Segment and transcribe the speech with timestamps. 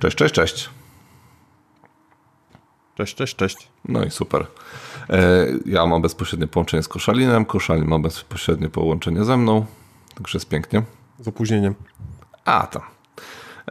[0.00, 0.70] Cześć, cześć, cześć.
[2.94, 3.68] Cześć, cześć, cześć.
[3.84, 4.46] No i super.
[5.10, 9.66] E, ja mam bezpośrednie połączenie z Koszalinem, Koszalin ma bezpośrednie połączenie ze mną,
[10.14, 10.82] także jest pięknie.
[11.18, 11.74] Z opóźnieniem.
[12.44, 12.82] A, tam.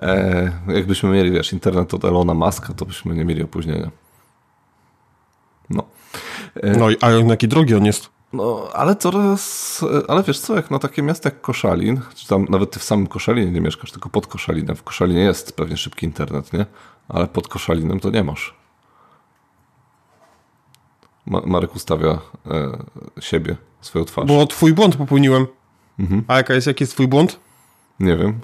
[0.01, 3.91] E, jakbyśmy mieli, wiesz, internet od Elona Muska, to byśmy nie mieli opóźnienia.
[5.69, 5.83] No.
[6.55, 8.09] E, no i a jaki drogi on jest?
[8.33, 12.71] No, ale coraz, ale wiesz co, jak na takie miasta jak Koszalin, czy tam nawet
[12.71, 14.75] ty w samym Koszalinie nie mieszkasz, tylko pod Koszalinem.
[14.75, 16.65] W Koszalinie jest pewnie szybki internet, nie?
[17.07, 18.55] Ale pod Koszalinem to nie masz.
[21.25, 22.77] Ma Marek ustawia e,
[23.19, 24.27] siebie, swoją twarz.
[24.27, 25.47] Bo twój błąd popełniłem.
[25.99, 26.23] Mhm.
[26.27, 27.39] A jaka jest, jaki jest twój błąd?
[27.99, 28.39] Nie wiem.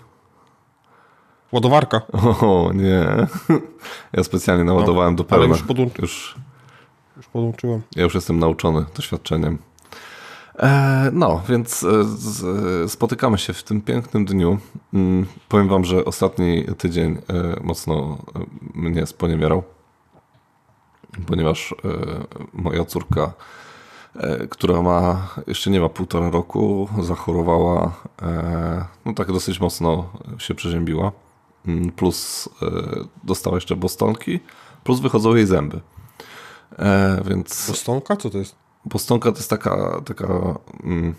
[1.52, 2.02] Ładowarka.
[2.42, 3.06] O nie.
[4.14, 5.46] Ja specjalnie naładowałem no, do pełna.
[5.46, 6.02] już, podłączy...
[6.02, 6.36] już,
[7.18, 7.82] już podłączyłem.
[7.96, 9.58] Ja już jestem nauczony doświadczeniem.
[10.60, 11.86] E, no, więc
[12.84, 14.58] e, spotykamy się w tym pięknym dniu.
[14.94, 18.18] Mm, powiem wam, że ostatni tydzień e, mocno
[18.74, 19.64] mnie sponiewierał,
[21.28, 21.76] ponieważ
[22.54, 23.34] moja córka,
[24.50, 27.92] która ma jeszcze nie ma półtora roku, zachorowała,
[29.06, 31.12] no tak dosyć mocno się przeziębiła,
[31.68, 32.50] mm, plus
[33.24, 34.40] dostała jeszcze bostonki,
[34.84, 35.82] plus wychodzą jej zęby.
[37.26, 37.68] Więc...
[37.68, 38.16] Bostonka?
[38.16, 38.65] Co to jest?
[38.86, 40.28] Bostonka to jest taka, taka
[40.84, 41.16] mm,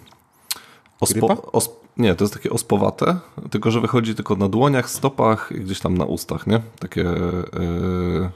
[1.01, 3.19] ospo, osp, nie, to jest takie ospowate,
[3.51, 6.61] tylko że wychodzi tylko na dłoniach, stopach i gdzieś tam na ustach, nie?
[6.79, 8.31] Takie yy,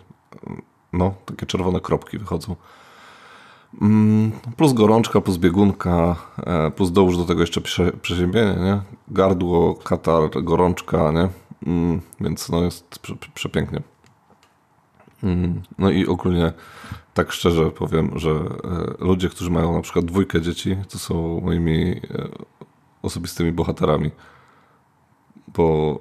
[0.93, 2.57] no, takie czerwone kropki wychodzą.
[3.83, 8.81] Mm, plus gorączka, plus biegunka, e, plus dołóż do tego jeszcze prze, przeziębienie, nie?
[9.09, 11.29] Gardło, katar, gorączka, nie?
[11.67, 13.83] Mm, więc no jest prze, przepięknie.
[15.23, 16.53] Mm, no i ogólnie
[17.15, 21.91] tak szczerze powiem, że e, ludzie, którzy mają na przykład dwójkę dzieci, to są moimi
[21.91, 22.29] e,
[23.03, 24.11] osobistymi bohaterami.
[25.49, 25.99] Bo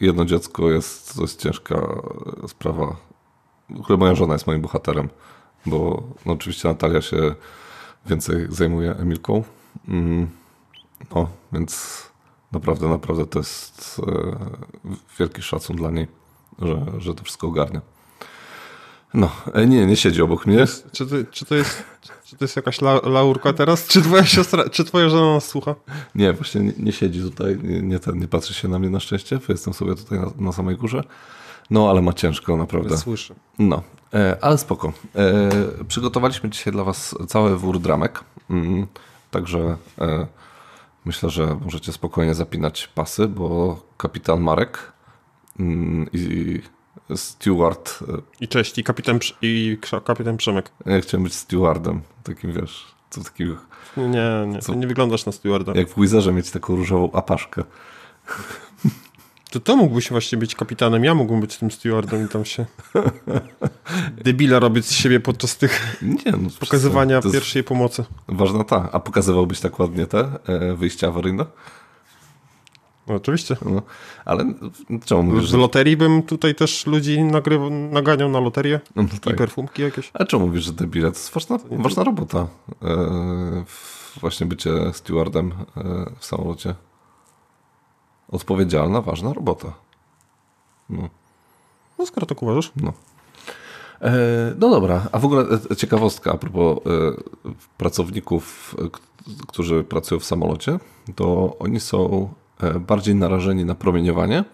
[0.00, 2.02] jedno dziecko jest, to ciężka
[2.46, 2.96] sprawa.
[3.70, 5.08] W ogóle moja żona jest moim bohaterem,
[5.66, 7.34] bo no oczywiście Natalia się
[8.06, 9.42] więcej zajmuje Emilką.
[9.88, 10.28] Mm,
[11.14, 12.02] no, więc
[12.52, 14.36] naprawdę, naprawdę to jest e,
[15.18, 16.06] wielki szacun dla niej,
[16.58, 17.80] że, że to wszystko ogarnia.
[19.14, 20.64] No, e, nie, nie siedzi obok mnie.
[20.92, 21.84] Czy to, czy to, jest,
[22.24, 23.86] czy to jest jakaś la, laurka teraz?
[23.86, 25.74] Czy twoja siostra, czy twoja żona nas słucha?
[26.14, 29.00] Nie, właśnie nie, nie siedzi tutaj, nie, nie, ten, nie patrzy się na mnie na
[29.00, 31.04] szczęście, jestem sobie tutaj na, na samej górze.
[31.70, 32.98] No, ale ma ciężko, naprawdę.
[32.98, 33.34] Słyszę.
[33.58, 33.82] No,
[34.14, 34.92] e, ale spoko.
[35.16, 35.50] E,
[35.88, 38.86] przygotowaliśmy dzisiaj dla was cały wór dramek, mm,
[39.30, 40.26] także e,
[41.04, 44.92] myślę, że możecie spokojnie zapinać pasy, bo kapitan Marek
[45.60, 46.60] mm, i
[47.16, 47.98] steward.
[48.08, 50.70] E, I cześć, i kapitan, i kapitan Przemek.
[50.86, 53.54] Ja chciałem być stewardem, takim wiesz, co takiego...
[53.96, 55.72] Nie, nie, co, nie wyglądasz na stewarda.
[55.74, 57.64] Jak w Wizerze mieć taką różową apaszkę.
[59.50, 62.66] To to mógłbyś właśnie być kapitanem, ja mógłbym być tym stewardem i tam się
[64.24, 68.04] debila robić z siebie podczas tych nie, no, pokazywania pierwszej pomocy.
[68.28, 68.88] Ważna ta.
[68.92, 71.44] A pokazywałbyś tak ładnie te e, wyjścia awaryjne?
[73.08, 73.56] No, oczywiście.
[73.64, 73.82] No,
[74.24, 74.44] ale
[75.04, 75.52] czemu mówisz?
[75.52, 77.60] W loterii bym tutaj też ludzi nagryw,
[77.90, 79.34] naganiał na loterię no, tak.
[79.34, 80.10] i perfumki jakieś.
[80.14, 81.10] A czemu mówisz, że debile?
[81.10, 82.46] To jest ważna, ważna robota.
[82.82, 83.64] E,
[84.20, 85.82] właśnie bycie stewardem e,
[86.18, 86.74] w samolocie.
[88.28, 89.72] Odpowiedzialna, ważna robota.
[90.90, 91.08] No,
[91.98, 92.72] no skoro tak uważasz.
[92.76, 92.92] No.
[94.02, 94.12] E,
[94.58, 95.44] no dobra, a w ogóle
[95.76, 96.78] ciekawostka a propos
[97.78, 98.74] pracowników,
[99.48, 100.78] którzy pracują w samolocie,
[101.16, 102.28] to oni są
[102.80, 104.44] bardziej narażeni na promieniowanie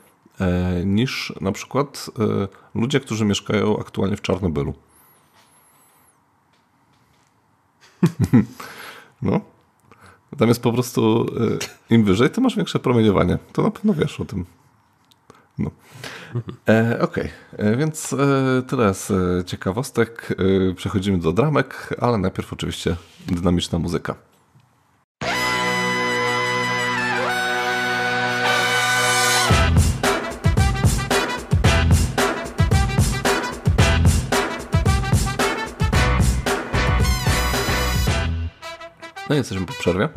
[0.41, 4.75] e, niż na przykład e, ludzie, którzy mieszkają aktualnie w Czarnobylu.
[9.23, 9.41] No.
[10.41, 11.27] Jest po prostu
[11.91, 13.39] im wyżej, to masz większe promieniowanie.
[13.53, 14.45] To na pewno wiesz o tym.
[15.59, 15.71] No.
[16.69, 17.77] E, Okej, okay.
[17.77, 19.13] więc e, tyle z
[19.47, 20.37] ciekawostek.
[20.71, 24.15] E, przechodzimy do dramek, ale najpierw oczywiście dynamiczna muzyka.
[39.31, 40.09] No jesteśmy po przerwie.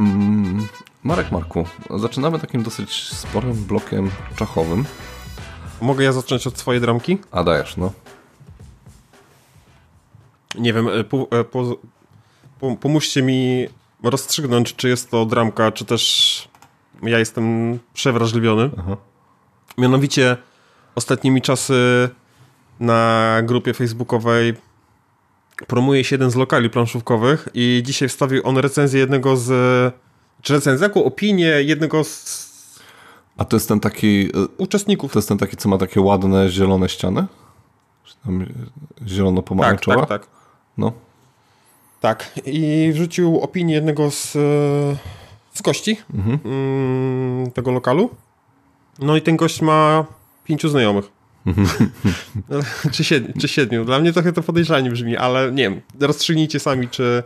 [0.00, 0.68] Mm,
[1.02, 1.66] Marek Marku,
[1.96, 4.84] zaczynamy takim dosyć sporym blokiem czachowym.
[5.80, 7.18] Mogę ja zacząć od swojej dramki?
[7.30, 7.92] A dajesz, no.
[10.58, 11.76] Nie wiem, e, po, e, po,
[12.60, 13.68] po, pomóżcie mi
[14.02, 16.48] rozstrzygnąć, czy jest to dramka, czy też
[17.02, 18.70] ja jestem przewrażliwiony.
[18.78, 18.96] Aha.
[19.78, 20.36] Mianowicie
[20.94, 22.08] ostatnimi czasy
[22.80, 24.54] na grupie facebookowej
[25.66, 29.48] promuje się jeden z lokali planszówkowych i dzisiaj wstawił on recenzję jednego z...
[30.42, 32.48] czy recenzję, jaką opinię jednego z
[33.36, 34.30] A to jest ten taki...
[34.34, 35.12] E, Uczestników.
[35.12, 37.26] To jest ten taki, co ma takie ładne, zielone ściany?
[39.06, 40.00] Zielono-pomarańczowa?
[40.00, 40.30] Tak, tak, tak.
[40.78, 40.92] No.
[42.00, 42.40] Tak.
[42.46, 44.38] I wrzucił opinię jednego z, e,
[45.54, 46.38] z gości mhm.
[46.44, 48.10] Mm, tego lokalu.
[48.98, 50.04] No i ten gość ma
[50.44, 51.17] pięciu znajomych.
[52.92, 53.84] czy, siedmiu, czy siedmiu.
[53.84, 55.80] Dla mnie trochę to podejrzanie brzmi, ale nie wiem.
[56.00, 57.22] Rozstrzygnijcie sami, czy,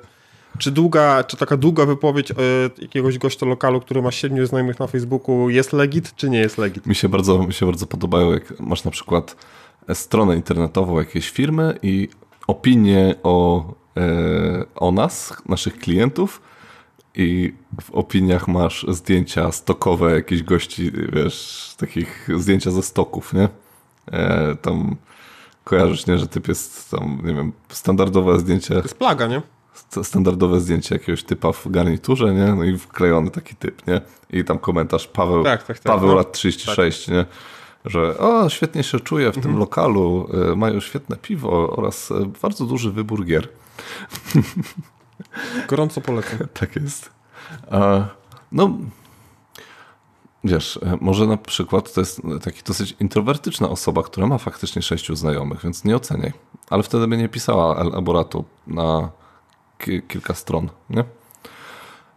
[0.58, 2.34] czy długa, czy taka długa wypowiedź y,
[2.78, 6.86] jakiegoś gościa lokalu, który ma siedmiu znajomych na Facebooku jest legit, czy nie jest legit?
[6.86, 9.36] Mi się bardzo, mi się bardzo podobają, jak masz na przykład
[9.94, 12.08] stronę internetową jakiejś firmy i
[12.46, 13.64] opinie o,
[13.96, 16.42] e, o nas, naszych klientów
[17.14, 23.48] i w opiniach masz zdjęcia stokowe jakichś gości, wiesz, takich zdjęcia ze stoków, nie?
[24.12, 24.96] E, tam
[25.64, 28.74] kojarzysz, nie, że typ jest tam, nie wiem, standardowe zdjęcie.
[28.74, 29.42] To jest plaga, nie?
[30.02, 32.54] Standardowe zdjęcie jakiegoś typa w garniturze, nie?
[32.54, 34.00] No i wklejony taki typ, nie?
[34.30, 36.14] I tam komentarz Paweł, tak, tak, tak, Paweł no.
[36.14, 37.14] lat 36, tak.
[37.14, 37.26] nie?
[37.84, 39.42] Że o, świetnie się czuję w mhm.
[39.42, 43.48] tym lokalu, y, mają świetne piwo oraz y, bardzo duży wybór gier.
[45.68, 46.38] Gorąco polecam.
[46.60, 47.10] tak jest.
[47.70, 48.04] A,
[48.52, 48.78] no,
[50.44, 55.16] Wiesz, e, może na przykład to jest taki dosyć introwertyczna osoba, która ma faktycznie sześciu
[55.16, 56.32] znajomych, więc nie oceniaj.
[56.70, 59.10] Ale wtedy by nie pisała elaboratu na
[59.78, 61.04] ki kilka stron, nie?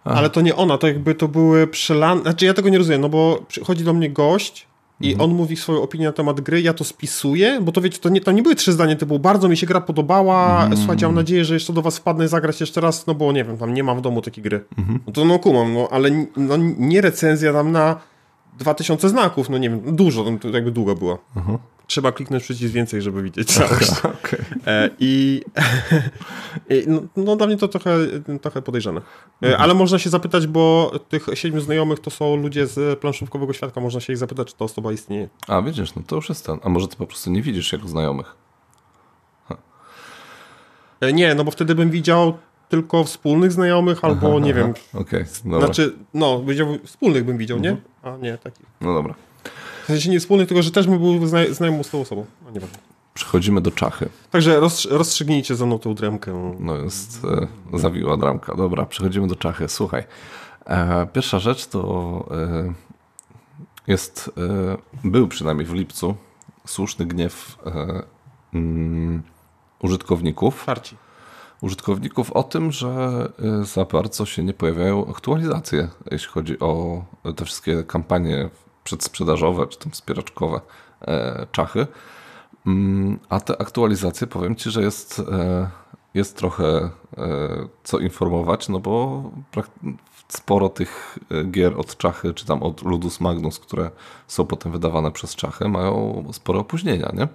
[0.04, 2.22] Ale to nie ona, to jakby to były przelane.
[2.22, 4.68] Znaczy ja tego nie rozumiem, no bo przychodzi do mnie gość
[5.02, 5.30] i mhm.
[5.30, 8.22] on mówi swoją opinię na temat gry, ja to spisuję, bo to wiecie, to nie,
[8.22, 10.78] tam nie były trzy zdania, było bardzo mi się gra podobała, mhm.
[10.78, 13.58] słuchajcie, mam nadzieję, że jeszcze do was wpadnę zagrać jeszcze raz, no bo nie wiem,
[13.58, 14.66] tam nie mam w domu takiej gry.
[14.78, 15.00] Mhm.
[15.08, 18.00] No to no kumam, no ale no, nie recenzja tam na
[18.58, 21.20] 2000 znaków, no nie wiem, dużo, no to jakby długo było.
[21.36, 21.58] Uh-huh.
[21.88, 23.92] Trzeba kliknąć przycisk więcej, żeby widzieć całość.
[24.00, 24.46] okay.
[24.68, 25.42] e, I,
[26.88, 27.98] no, no, dla mnie to trochę,
[28.42, 29.02] trochę podejrzane.
[29.02, 29.62] E, mhm.
[29.62, 34.00] ale można się zapytać, bo tych siedmiu znajomych to są ludzie z planszówkowego świadka, można
[34.00, 35.30] się ich zapytać, czy ta osoba istnieje.
[35.48, 36.60] A widzisz, no to już jest ten.
[36.64, 38.36] A może ty po prostu nie widzisz jego znajomych?
[41.02, 42.38] E, nie, no bo wtedy bym widział
[42.70, 44.62] tylko wspólnych znajomych, albo aha, nie aha.
[44.62, 44.74] wiem.
[44.94, 46.44] Okej, okay, Znaczy, no,
[46.86, 47.76] wspólnych bym widział, mhm.
[47.76, 47.82] nie?
[48.06, 48.64] A nie, taki.
[48.82, 49.14] No dobra.
[49.84, 52.26] W sensie nie wspólnych, tylko że też bym był zna znajomą z tą osobą.
[52.48, 52.70] A nie wiem.
[53.14, 54.10] Przechodzimy do czachy.
[54.32, 56.56] Także roz, rozstrzygnijcie za mną tą dremkę.
[56.60, 57.26] No jest
[57.74, 58.56] e, zawiła dramka.
[58.56, 59.70] Dobra, przechodzimy do czachy.
[59.70, 60.04] Słuchaj,
[60.66, 62.74] e, pierwsza rzecz to e,
[63.88, 66.16] jest, e, był przynajmniej w lipcu
[66.68, 68.04] słuszny gniew e,
[68.54, 69.24] mm,
[69.80, 70.64] użytkowników.
[70.64, 70.98] Farci
[71.66, 73.28] użytkowników o tym, że
[73.62, 77.04] y, za bardzo się nie pojawiają aktualizacje, jeśli chodzi o
[77.36, 78.50] te wszystkie kampanie
[78.84, 80.62] przedsprzedażowe czy tam wspieraczkowe
[81.02, 81.88] e, czachy.
[82.68, 85.70] Mm, a te aktualizacje, powiem Ci, że jest, e,
[86.14, 86.90] jest trochę e,
[87.84, 89.24] co informować, no bo
[90.28, 91.20] sporo tych
[91.52, 93.92] gier od czachy, czy tam od Ludus Magnus, które
[94.28, 97.28] są potem wydawane przez czachy, mają spore opóźnienia, nie?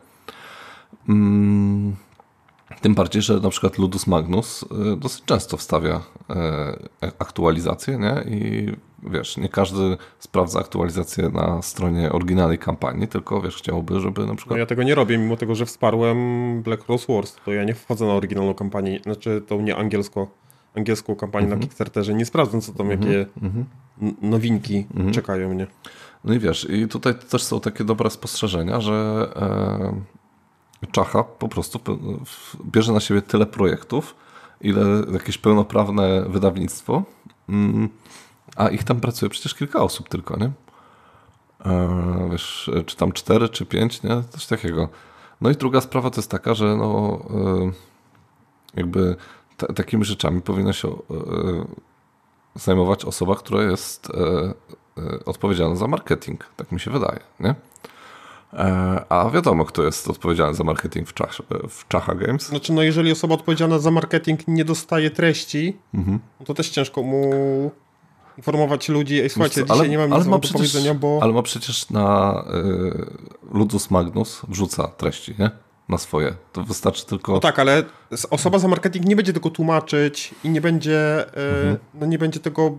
[2.80, 6.32] Tym bardziej, że na przykład Ludus Magnus y, dosyć często wstawia y,
[7.18, 8.36] aktualizacje, nie?
[8.36, 8.72] I
[9.02, 14.54] wiesz, nie każdy sprawdza aktualizację na stronie oryginalnej kampanii, tylko wiesz, chciałby, żeby na przykład...
[14.54, 16.18] No ja tego nie robię, mimo tego, że wsparłem
[16.62, 20.26] Black Rose Wars, to ja nie wchodzę na oryginalną kampanię, znaczy tą nie angielsko,
[20.76, 21.50] angielską kampanię mm -hmm.
[21.50, 21.68] na mhm.
[21.68, 23.06] Kickstarterze, nie sprawdzam, co tam, mm -hmm.
[23.06, 23.52] jakie mm
[24.00, 24.12] -hmm.
[24.22, 25.12] nowinki mhm.
[25.12, 25.66] czekają mnie.
[26.24, 30.20] No i wiesz, i tutaj też są takie dobre spostrzeżenia, że e,
[30.92, 31.80] Czacha po prostu
[32.64, 34.14] bierze na siebie tyle projektów,
[34.60, 37.02] ile jakieś pełnoprawne wydawnictwo,
[37.48, 37.88] mm,
[38.56, 40.50] a ich tam pracuje przecież kilka osób tylko, nie?
[41.64, 44.22] E, wiesz, czy tam cztery, czy pięć, nie?
[44.30, 44.88] Coś takiego.
[45.40, 47.72] No i druga sprawa to jest taka, że no e,
[48.74, 49.16] jakby
[49.74, 50.94] takimi rzeczami powinna się e,
[52.54, 54.12] zajmować osoba, która jest
[55.26, 57.54] odpowiedzialna za marketing, tak mi się wydaje, nie?
[58.52, 61.36] E, a wiadomo, kto jest odpowiedzialny za marketing w, Czach,
[61.68, 62.46] w Czacha Games.
[62.46, 66.18] Znaczy, no jeżeli osoba odpowiedzialna za marketing nie dostaje treści, mhm.
[66.40, 67.30] no to też ciężko mu
[68.38, 71.18] informować ludzi, ej słuchajcie, ale, dzisiaj nie mam nic ma przecież, do powiedzenia, bo...
[71.22, 75.50] Ale ma przecież na y, Ludus Magnus wrzuca treści, nie?
[75.88, 76.34] Na swoje.
[76.52, 77.32] To wystarczy tylko...
[77.32, 77.82] No tak, ale
[78.30, 81.78] osoba za marketing nie będzie tego tłumaczyć i nie będzie, y, mhm.
[81.94, 82.76] no nie będzie tego...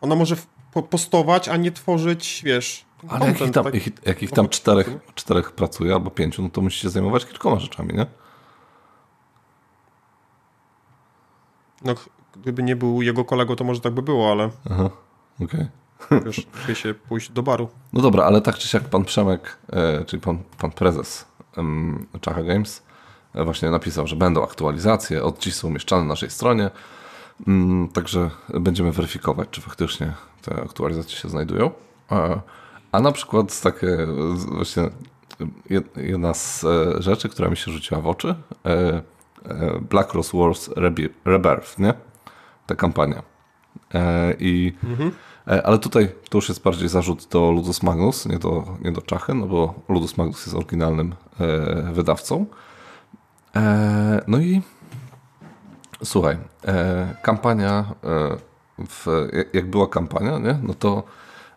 [0.00, 0.36] Ona może
[0.82, 4.90] postować, a nie tworzyć, wiesz ale jak ich tam, tak, jak, jak ich tam czterech,
[5.14, 8.06] czterech pracuje albo pięciu, no to musicie się zajmować kilkoma rzeczami, nie?
[11.84, 11.94] No,
[12.34, 14.50] gdyby nie był jego kolego, to może tak by było, ale...
[14.70, 14.90] Aha,
[15.40, 15.66] okej.
[16.10, 16.20] Okay.
[16.66, 17.68] Wiesz, się pójść do baru.
[17.92, 21.26] No dobra, ale tak czy siak pan Przemek, e, czyli pan, pan prezes
[22.14, 22.82] e, Czacha Games
[23.34, 26.70] e, właśnie napisał, że będą aktualizacje, od dziś są umieszczane na naszej stronie,
[27.92, 31.70] także będziemy weryfikować, czy faktycznie te aktualizacje się znajdują.
[32.12, 32.40] E,
[32.92, 34.06] A na przykład takie
[34.52, 34.90] właśnie
[35.96, 36.66] jedna z
[36.98, 38.34] rzeczy, która mi się rzuciła w oczy,
[39.90, 40.70] Black Rose Wars
[41.24, 41.94] Rebirth, nie?
[42.66, 43.22] Ta kampania.
[44.38, 45.10] I mhm.
[45.64, 49.34] Ale tutaj to już jest bardziej zarzut do Ludus Magnus, nie do, nie do Czachy,
[49.34, 51.14] no bo Ludus Magnus jest oryginalnym
[51.92, 52.46] wydawcą.
[54.26, 54.62] No i
[56.02, 58.36] Słuchaj, e, kampania, e,
[58.88, 59.06] w,
[59.52, 60.58] jak była kampania, nie?
[60.62, 61.02] no to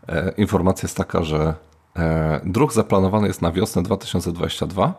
[0.07, 1.53] e, informacja jest taka, że
[1.95, 4.93] e, druk zaplanowany jest na wiosnę 2022,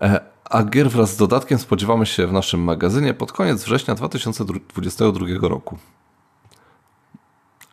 [0.00, 5.48] e, a gier wraz z dodatkiem spodziewamy się w naszym magazynie pod koniec września 2022
[5.48, 5.78] roku.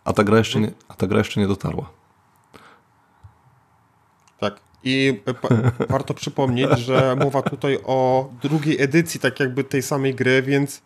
[0.03, 1.89] A ta gra jeszcze nie, a ta gra jeszcze nie dotarła.
[4.84, 5.19] I
[5.89, 10.81] warto przypomnieć, że mowa tutaj o drugiej edycji tak jakby tej samej gry, więc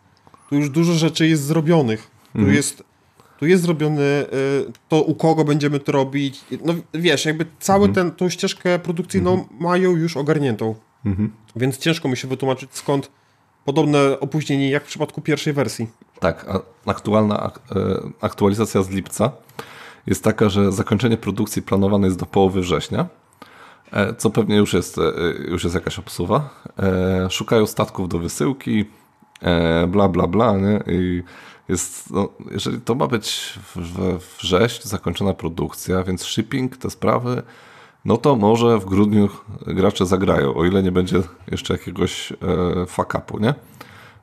[0.48, 2.10] tu już dużo rzeczy jest zrobionych.
[2.32, 2.56] Tu mhm.
[2.56, 2.84] jest
[3.38, 4.26] tu jest zrobiony y,
[4.88, 6.44] to, u kogo będziemy to robić.
[6.64, 8.10] No wiesz, jakby całą mhm.
[8.10, 9.48] tą ścieżkę produkcyjną mhm.
[9.60, 10.74] mają już ogarniętą.
[11.06, 11.32] Mhm.
[11.56, 13.10] Więc ciężko mi się wytłumaczyć skąd
[13.64, 15.88] podobne opóźnienie jak w przypadku pierwszej wersji.
[16.20, 16.46] Tak,
[16.86, 17.80] aktualna e,
[18.20, 19.32] aktualizacja z lipca
[20.06, 23.06] jest taka, że zakończenie produkcji planowane jest do połowy września
[24.18, 25.02] co pewnie już jest, e,
[25.48, 26.50] już jest jakaś obsuwa.
[26.78, 28.84] E, szukają statków do wysyłki,
[29.88, 30.82] bla, bla, bla, nie?
[30.86, 31.22] I
[31.68, 37.42] jest, no, jeżeli to ma być we wrześniu zakończona produkcja, więc shipping, te sprawy,
[38.04, 39.28] no to może w grudniu
[39.66, 42.36] gracze zagrają, o ile nie będzie jeszcze jakiegoś e,
[43.40, 43.54] nie?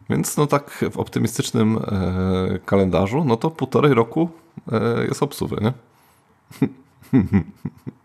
[0.10, 4.30] Więc no tak w optymistycznym e, kalendarzu, no to półtorej roku
[4.72, 5.74] e, jest obsuwy, nie?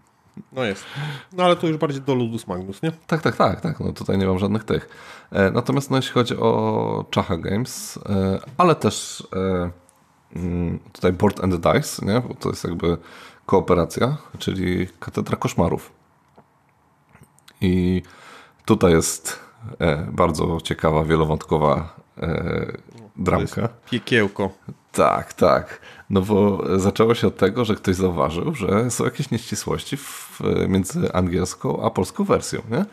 [0.52, 0.84] No jest.
[1.32, 2.92] No ale to już bardziej do Ludus Magnus, nie?
[3.06, 3.60] Tak, tak, tak.
[3.60, 3.80] tak.
[3.80, 4.88] No tutaj nie mam żadnych tych.
[5.32, 9.70] E, natomiast no, jeśli chodzi o Chacha Games, e, ale też e,
[10.36, 12.20] mm, tutaj Board and Dice, nie?
[12.20, 12.96] Bo to jest jakby
[13.46, 15.92] kooperacja, czyli Katedra Koszmarów.
[17.60, 18.02] I
[18.64, 19.44] tutaj jest
[20.12, 21.96] bardzo ciekawa, wielowątkowa
[23.16, 23.68] dramka.
[23.90, 24.50] piekiełko.
[24.92, 25.80] Tak, tak.
[26.10, 31.12] No bo zaczęło się od tego, że ktoś zauważył, że są jakieś nieścisłości w, między
[31.12, 32.84] angielską a polską wersją, nie?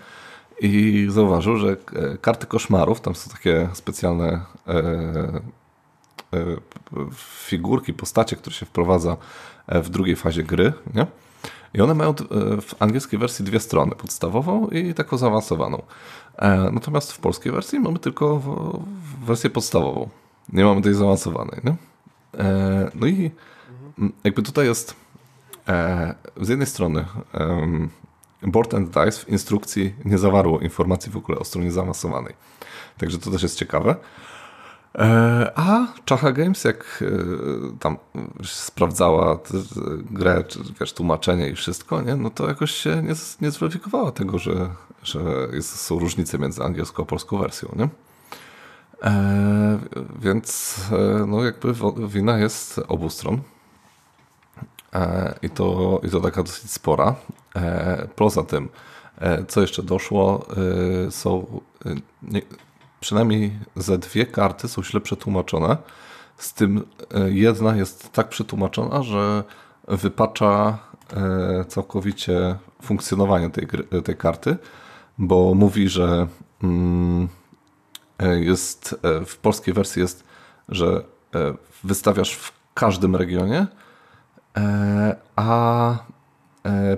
[0.61, 4.73] I zauważył, że e, karty koszmarów, tam są takie specjalne e,
[6.33, 6.45] e,
[7.45, 9.17] figurki, postacie, które się wprowadza
[9.67, 11.07] e, w drugiej fazie gry, nie?
[11.73, 12.13] I one mają e,
[12.61, 15.81] w angielskiej wersji dwie strony, podstawową i taką zaawansowaną.
[16.71, 18.41] Natomiast w polskiej wersji mamy tylko
[19.25, 20.09] wersję podstawową.
[20.53, 21.59] Nie mamy tej zaawansowanej.
[21.63, 21.75] Nie?
[22.37, 23.31] E, no i
[24.23, 24.95] jakby tutaj jest
[25.67, 27.05] e, z jednej strony
[28.43, 32.33] Board and Dice w instrukcji nie zawarło informacji w ogóle o stronie zaawansowanej.
[32.97, 33.95] Także to też jest ciekawe.
[34.95, 37.03] E, a Czacha Games, jak
[37.79, 37.97] tam
[38.43, 39.39] sprawdzała
[40.11, 42.15] grę, czy wiesz, tłumaczenie i wszystko, nie?
[42.15, 44.69] no to jakoś się nie, nie zweryfikowała tego, że,
[45.03, 45.19] że
[45.53, 47.69] jest, są różnice między angielską a polską wersją.
[47.75, 47.89] Nie?
[49.03, 49.79] E,
[50.19, 51.73] więc e, no jakby
[52.07, 53.41] wina jest obu stron.
[54.93, 57.15] E, I to, I to taka dosyć spora.
[58.15, 58.69] Poza tym,
[59.47, 60.45] co jeszcze doszło,
[61.09, 61.61] są
[62.23, 62.41] nie,
[62.99, 65.77] przynajmniej ze dwie karty są źle przetłumaczone.
[66.37, 66.83] Z tym
[67.25, 69.43] jedna jest tak przetłumaczona, że
[69.87, 70.77] wypacza
[71.67, 73.67] całkowicie funkcjonowanie tej,
[74.03, 74.57] tej karty,
[75.17, 76.27] bo mówi, że
[76.63, 77.27] mm,
[78.27, 80.23] jest e, w polskiej wersji jest,
[80.69, 81.03] że
[81.35, 83.67] e, wystawiasz w każdym regionie,
[85.35, 85.97] a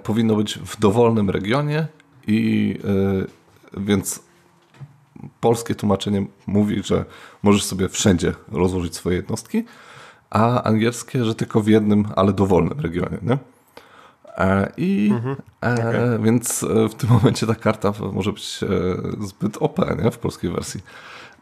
[0.03, 1.87] powinno być w dowolnym regionie
[2.27, 2.79] i
[3.77, 4.23] więc
[5.41, 7.05] polskie tłumaczenie mówi, że
[7.43, 9.65] możesz sobie wszędzie rozłożyć swoje jednostki,
[10.29, 13.17] a angielskie, że tylko w jednym, ale dowolnym regionie.
[13.21, 13.37] Nie?
[14.77, 15.35] I mhm.
[15.61, 16.19] okay.
[16.23, 18.59] więc w tym momencie ta karta może być
[19.19, 20.11] zbyt OP nie?
[20.11, 20.81] w polskiej wersji.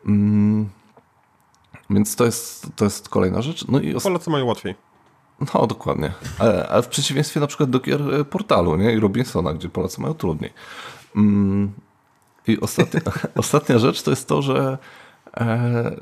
[0.06, 0.70] Mm,
[1.90, 3.68] więc to jest, to jest kolejna rzecz.
[3.68, 4.76] No i Polacy mają łatwiej.
[5.54, 6.12] No, dokładnie.
[6.40, 8.94] Ale, ale, w przeciwieństwie na przykład do gier e, portalu nie?
[8.94, 10.54] i Robinsona, gdzie Polacy mają trudniej.
[11.16, 11.72] Mm,
[12.48, 13.02] I ostatnia,
[13.36, 14.78] ostatnia rzecz to jest to, że
[15.38, 15.96] e,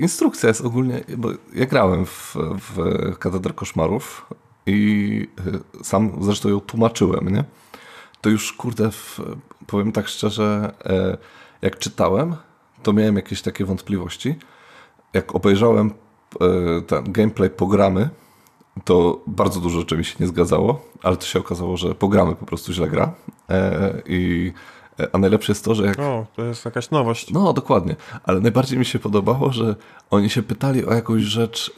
[0.00, 4.26] instrukcja jest ogólnie, bo ja grałem w, w Katedrę Koszmarów
[4.66, 5.28] i
[5.78, 7.44] e, sam zresztą ją tłumaczyłem, nie?
[8.20, 9.20] To już, kurde, w,
[9.66, 11.16] powiem tak szczerze, e,
[11.62, 12.36] jak czytałem,
[12.84, 14.34] to miałem jakieś takie wątpliwości.
[15.12, 15.90] Jak obejrzałem
[16.40, 18.08] e, ten gameplay programy,
[18.84, 22.46] to bardzo dużo rzeczy mi się nie zgadzało, ale to się okazało, że programy po
[22.46, 23.14] prostu źle gra.
[23.50, 24.52] E, I
[25.00, 25.98] e, a najlepsze jest to, że jak...
[25.98, 27.30] O, to jest jakaś nowość.
[27.30, 27.96] No, dokładnie.
[28.24, 29.76] Ale najbardziej mi się podobało, że
[30.10, 31.74] oni się pytali o jakąś rzecz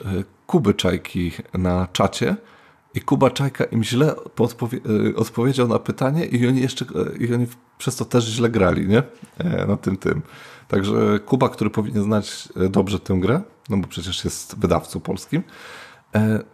[0.47, 2.37] Kuby Czajki na czacie
[2.95, 4.81] i Kuba Czajka im źle odpowie-
[5.13, 6.85] e, odpowiedział na pytanie i oni jeszcze
[7.21, 7.47] i oni
[7.79, 9.03] przez to też źle grali, nie?
[9.69, 10.23] Na tym tym.
[10.69, 15.43] Także Kuba, który powinien znać dobrze tę grę, no bo przecież jest wydawcą polskim,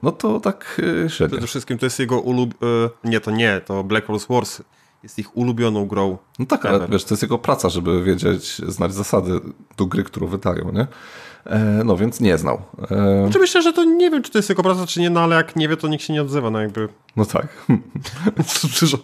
[0.03, 1.37] no to tak średnio.
[1.37, 2.55] Przede wszystkim to jest jego ulub...
[3.05, 4.63] Nie, to nie, to Black Ops Wars
[5.03, 6.19] jest ich ulubioną grą.
[6.39, 9.41] No tak, ale wiesz, to jest jego praca, żeby wiedzieć, znać zasady
[9.77, 10.87] do gry, którą wydają, nie?
[11.47, 12.63] E, no więc nie znał.
[12.91, 13.23] E...
[13.23, 15.37] Znaczy myślę, że to nie wiem, czy to jest jego praca, czy nie, no ale
[15.37, 16.89] jak nie wie, to nikt się nie odzywa, no jakby.
[17.17, 17.67] No tak.
[18.81, 18.99] dużo,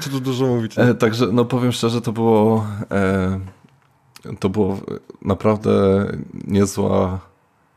[0.00, 0.78] czy to dużo mówić?
[0.78, 3.40] E, także, no powiem szczerze, to było e,
[4.40, 4.78] to było
[5.22, 6.06] naprawdę
[6.44, 7.20] niezła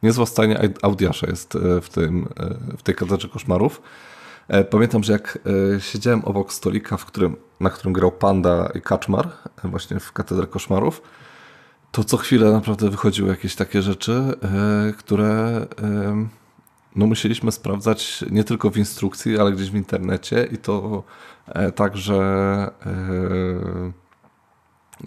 [0.04, 3.82] niezła stajnia Audiasza jest e, w, tym, e, w tej kadrze koszmarów.
[4.70, 5.40] Pamiętam, że jak
[5.80, 9.30] siedziałem obok stolika, w którym, na którym grał Panda i Kaczmar,
[9.64, 11.02] właśnie w Katedrze Koszmarów,
[11.96, 16.28] to co chwilę naprawdę wychodziły jakieś takie rzeczy, e, które e,
[16.96, 21.04] no musieliśmy sprawdzać nie tylko w instrukcji, ale gdzieś w internecie i to
[21.48, 22.22] e, także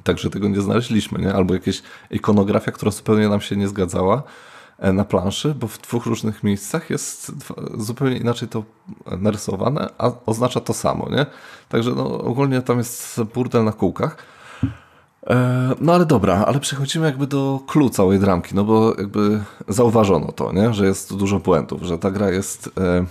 [0.05, 1.35] także tego nie znaleźliśmy, nie?
[1.35, 4.23] albo jakieś ikonografia, która zupełnie nam się nie zgadzała
[4.79, 7.33] na planszy, bo w dwóch różnych miejscach jest
[7.75, 8.63] zupełnie inaczej to
[9.19, 11.27] narysowane, a oznacza to samo, nie?
[11.69, 14.17] Także no, ogólnie tam jest burdel na kółkach.
[15.27, 20.33] E, no ale dobra, ale przechodzimy jakby do clue całej dramki, no bo jakby zauważono
[20.33, 20.75] to, nie?
[20.75, 23.07] że jest dużo błędów, że ta gra jest, e,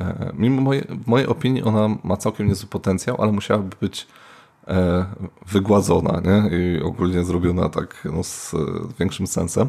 [0.00, 4.23] e, mimo mojej, mojej opinii ona ma całkiem niezły potencjał, ale musiałaby być e,
[5.46, 6.58] wygładzona nie?
[6.58, 8.54] i ogólnie zrobiona tak no, z
[8.98, 9.68] większym sensem.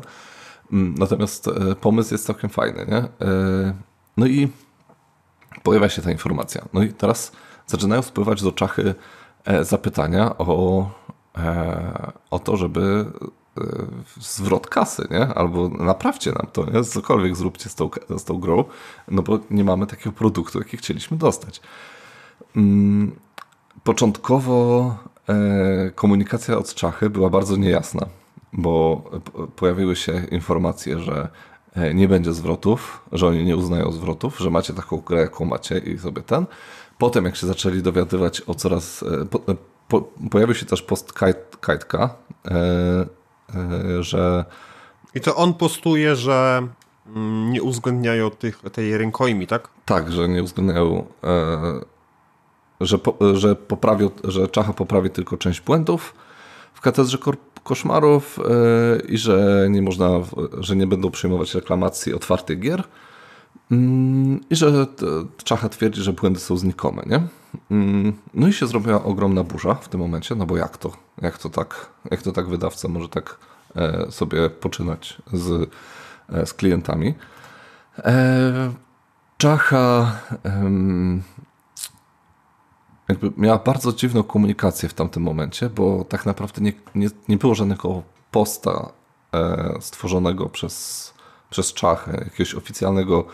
[0.71, 2.85] Mm, natomiast e, pomysł jest całkiem fajny.
[2.89, 2.97] Nie?
[2.97, 3.73] E,
[4.17, 4.51] no i
[5.63, 6.65] pojawia się ta informacja.
[6.73, 7.31] No i teraz
[7.67, 8.95] zaczynają wpływać do czachy
[9.61, 10.89] zapytania o
[11.37, 13.05] E, o to, żeby
[13.57, 13.61] e,
[14.19, 15.27] zwrot kasy, nie?
[15.27, 16.83] Albo naprawcie nam to, nie?
[16.83, 18.63] Cokolwiek zróbcie z tą, z tą grą,
[19.07, 21.61] no bo nie mamy takiego produktu, jaki chcieliśmy dostać.
[23.85, 24.95] Początkowo
[25.29, 28.05] e, komunikacja od Czachy była bardzo niejasna,
[28.53, 29.03] bo
[29.55, 31.29] pojawiły się informacje, że
[31.93, 35.97] nie będzie zwrotów, że oni nie uznają zwrotów, że macie taką grę, jaką macie i
[35.97, 36.45] sobie ten.
[36.97, 39.03] Potem, jak się zaczęli dowiadywać o coraz
[39.87, 41.13] po, pojawił się też post
[41.61, 42.51] Kajtka, e,
[43.55, 44.45] e, że...
[45.15, 46.67] I to on postuje, że
[47.07, 49.69] mm, nie uwzględniają tych, tej rękojmi, tak?
[49.85, 51.94] Tak, że nie uwzględniają, e,
[52.81, 53.55] że, po, że,
[54.23, 56.15] że Czacha poprawi tylko część błędów
[56.73, 57.17] w katedrze
[57.63, 58.39] koszmarów
[59.09, 60.09] i że nie można,
[60.59, 62.83] że nie będą przyjmować reklamacji otwartych gier
[63.71, 64.87] Mm, I że
[65.43, 67.21] Czacha twierdzi, że błędy są znikome, nie?
[67.71, 70.91] Mm, no i się zrobiła ogromna burza w tym momencie, no bo jak to?
[71.21, 73.37] Jak to tak, jak to tak wydawca może tak
[73.75, 75.69] e, sobie poczynać z,
[76.29, 77.13] e, z klientami?
[79.37, 80.15] Czacha
[83.09, 87.55] jakby miała bardzo dziwną komunikację w tamtym momencie, bo tak naprawdę nie, nie, nie było
[87.55, 88.89] żadnego posta
[89.79, 91.13] stworzonego przez,
[91.49, 93.25] przez Czachę, jakiegoś oficjalnego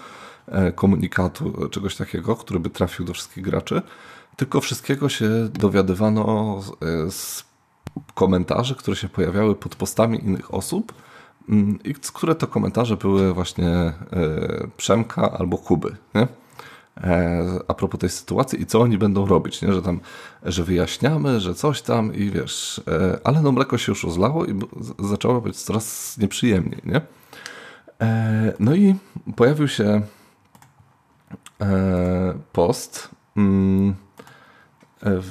[0.48, 3.82] E, komunikatu, czegoś takiego, który by trafił do wszystkich graczy,
[4.36, 7.46] tylko wszystkiego się dowiadywano z, z
[8.14, 10.94] komentarzy, które się pojawiały pod postami innych osób
[11.50, 13.94] mm, i które to komentarze były właśnie e,
[14.78, 16.28] Przemka albo Kuby, nie?
[16.98, 19.74] E, a propos tej sytuacji i co oni będą robić, nie?
[19.74, 20.00] że tam,
[20.44, 22.82] że wyjaśniamy, że coś tam i wiesz,
[23.24, 24.60] ale no mleko się już rozlało i
[25.00, 27.02] zaczęło być coraz nieprzyjemniej, nie?
[28.60, 28.96] No i
[29.36, 30.02] pojawił się
[31.62, 33.96] E, post mm,
[35.04, 35.22] e,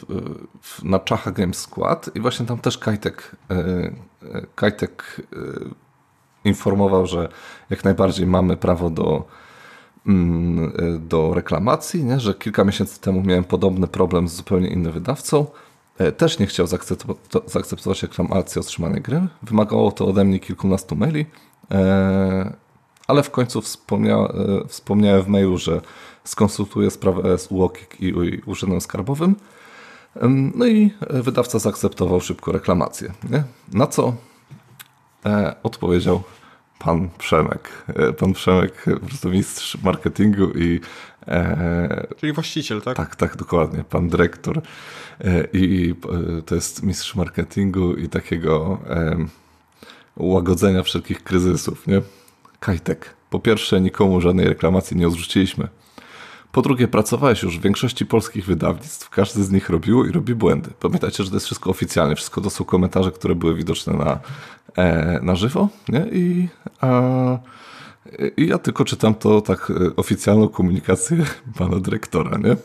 [0.83, 3.91] na Czacha Games Skład i właśnie tam też Kajtek, e,
[4.55, 5.21] Kajtek
[6.45, 7.29] informował, że
[7.71, 9.25] jak najbardziej mamy prawo do,
[10.99, 12.21] do reklamacji, nie?
[12.21, 15.47] że kilka miesięcy temu miałem podobny problem z zupełnie innym wydawcą.
[16.17, 16.67] Też nie chciał
[17.47, 19.27] zaakceptować reklamacji otrzymanej gry.
[19.43, 21.27] Wymagało to ode mnie kilkunastu maili,
[23.07, 24.17] ale w końcu wspomnia,
[24.69, 25.81] wspomniałem w mailu, że
[26.25, 29.37] skonsultuje sprawę z UOKiK i Urzędem Skarbowym.
[30.55, 33.13] No i wydawca zaakceptował szybko reklamację.
[33.31, 33.45] Nie?
[33.73, 34.15] Na co
[35.27, 36.23] e, odpowiedział
[36.85, 37.85] pan Przemek.
[37.89, 40.81] E, pan Przemek, po prostu mistrz marketingu i...
[41.29, 42.97] E, Czyli właściciel, tak?
[42.97, 43.85] Tak, tak, dokładnie.
[43.85, 44.63] Pan dyrektor
[45.21, 45.95] e, i
[46.39, 49.17] e, to jest mistrz marketingu i takiego e,
[50.17, 52.03] łagodzenia wszelkich kryzysów, nie?
[52.61, 53.15] Kajtek.
[53.31, 55.69] Po pierwsze, nikomu żadnej reklamacji nie odrzuciliśmy.
[56.53, 60.71] Po drugie, pracowałeś już w większości polskich wydawnictw, każdy z nich robił i robi błędy.
[60.81, 64.21] Pamiętajcie, że to jest wszystko oficjalnie, wszystko to są komentarze, które były widoczne na,
[64.77, 65.69] e, na żywo.
[65.89, 66.07] Nie?
[66.13, 66.49] I
[66.81, 66.91] a,
[68.37, 71.17] I ja tylko czytam to tak e, oficjalną komunikację
[71.59, 72.57] pana dyrektora, nie?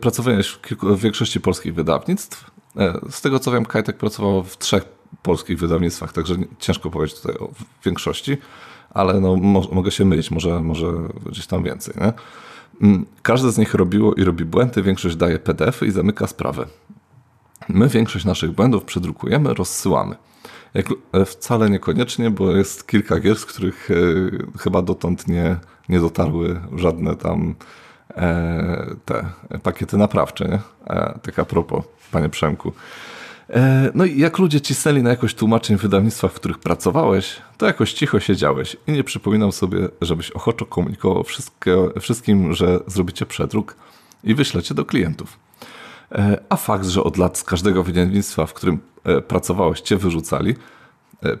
[0.00, 2.50] Pracowałeś w, kilku, w większości polskich wydawnictw.
[3.10, 4.84] Z tego co wiem, Kajtek pracował w trzech
[5.22, 7.50] polskich wydawnictwach, także ciężko powiedzieć tutaj o
[7.84, 8.36] większości,
[8.90, 10.86] ale no, mo mogę się mylić, może, może
[11.26, 11.94] gdzieś tam więcej.
[12.00, 12.12] Nie?
[12.88, 16.66] Mm, każde z nich robiło i robi błędy, większość daje PDF-y i zamyka sprawę.
[17.68, 20.16] My większość naszych błędów przedrukujemy, rozsyłamy.
[20.74, 23.94] Jak, e, wcale niekoniecznie, bo jest kilka gier, z których e,
[24.58, 25.56] chyba dotąd nie,
[25.88, 27.54] nie dotarły żadne tam
[28.10, 29.26] e, te
[29.62, 30.44] pakiety naprawcze.
[30.48, 30.58] Nie?
[30.96, 32.72] E, tak a propos, panie Przemku.
[33.50, 37.66] E, no i jak ludzie cisnęli na jakość tłumaczeń w wydawnictwach, w których pracowałeś, to
[37.66, 41.24] jakoś cicho siedziałeś i nie przypominam sobie, żebyś ochoczo komunikował
[42.00, 43.76] wszystkim, że zrobicie przedruk
[44.24, 45.38] i wyślecie do klientów.
[46.12, 50.54] E, a fakt, że od lat z każdego wydawnictwa, w którym e, pracowałeś, cię wyrzucali,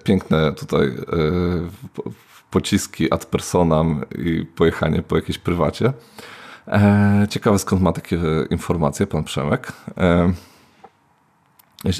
[0.04, 0.94] piękne tutaj
[2.50, 5.92] pociski ad personam i pojechanie po jakiejś prywacie.
[7.30, 8.18] Ciekawe skąd ma takie
[8.50, 9.72] informacje pan Przemek.
[11.86, 11.90] E,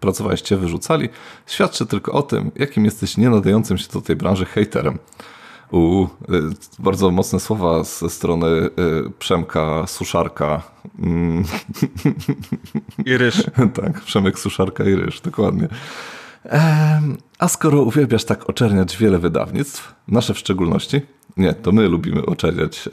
[0.00, 1.08] pracowałeś, cię wyrzucali,
[1.46, 4.98] świadczy tylko o tym, jakim jesteś nienadającym się do tej branży hejterem.
[5.70, 6.08] U, e,
[6.78, 8.68] bardzo mocne słowa ze strony e,
[9.18, 10.62] Przemka Suszarka.
[10.98, 11.44] Mm.
[13.06, 13.42] I ryż.
[13.82, 15.68] tak, Przemek Suszarka i ryż, dokładnie.
[17.38, 21.00] A skoro uwielbiasz tak oczerniać wiele wydawnictw, nasze w szczególności,
[21.36, 22.88] nie, to my lubimy oczerniać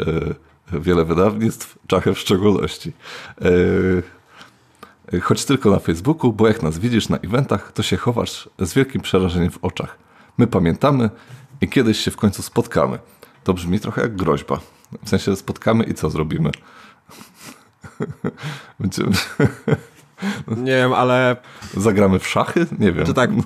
[0.73, 2.91] wiele wydawnictw, Czachę w szczególności.
[5.21, 9.02] Choć tylko na Facebooku, bo jak nas widzisz na eventach, to się chowasz z wielkim
[9.02, 9.97] przerażeniem w oczach.
[10.38, 11.10] My pamiętamy
[11.62, 12.99] i kiedyś się w końcu spotkamy.
[13.43, 14.60] To brzmi trochę jak groźba.
[15.04, 16.52] W sensie spotkamy i co zrobimy?
[18.80, 19.12] Będziemy...
[20.47, 21.36] Nie wiem, ale...
[21.78, 22.65] Zagramy w szachy?
[22.80, 23.06] Nie wiem.
[23.06, 23.30] Czy tak...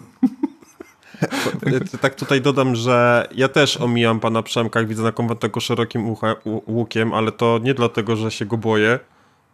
[2.02, 6.16] tak tutaj dodam, że ja też omijam pana Przemka, jak widzę na konwentach szerokim
[6.68, 9.00] łukiem, ale to nie dlatego, że się go boję,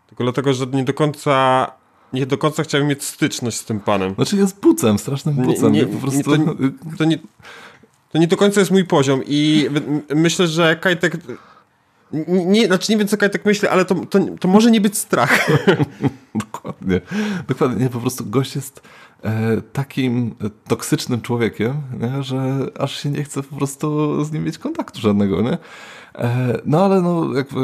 [0.07, 1.67] tylko dlatego, że nie do końca
[2.13, 4.15] nie do końca chciałem mieć styczność z tym panem.
[4.15, 5.73] Znaczy jest bucem, strasznym bucem.
[5.73, 6.23] Nie, nie, po prostu...
[6.23, 6.53] to,
[6.97, 7.17] to, nie,
[8.11, 9.69] to nie do końca jest mój poziom i
[10.15, 11.17] myślę, że Kajtek...
[12.27, 15.47] Nie, znaczy nie wiem, co Kajtek myśli, ale to, to, to może nie być strach.
[16.35, 17.01] dokładnie.
[17.47, 17.83] Dokładnie.
[17.83, 18.81] Nie, po prostu gość jest
[19.23, 20.35] e, takim
[20.67, 25.41] toksycznym człowiekiem, nie, że aż się nie chce po prostu z nim mieć kontaktu żadnego,
[25.41, 25.57] nie?
[26.15, 27.59] E, no ale no jakby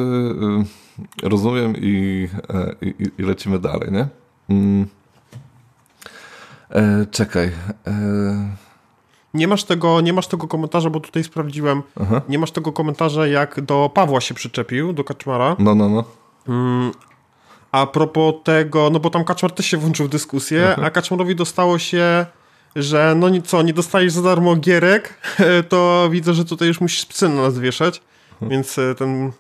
[1.23, 4.07] e, rozumiem i, e, i, i lecimy dalej, nie?
[4.49, 4.87] Mm.
[6.69, 7.51] E, czekaj.
[7.87, 8.69] E...
[9.33, 11.81] Nie masz, tego, nie masz tego komentarza, bo tutaj sprawdziłem.
[12.01, 12.21] Aha.
[12.29, 15.55] Nie masz tego komentarza, jak do Pawła się przyczepił, do Kaczmara.
[15.59, 16.03] No, no, no.
[16.47, 16.91] Mm,
[17.71, 20.81] a propos tego, no bo tam Kaczmar też się włączył w dyskusję, Aha.
[20.85, 22.25] a Kaczmarowi dostało się,
[22.75, 25.13] że no co, nie dostajesz za darmo gierek,
[25.69, 28.01] to widzę, że tutaj już musisz psy na nas wieszać.
[28.41, 29.31] Więc e, ten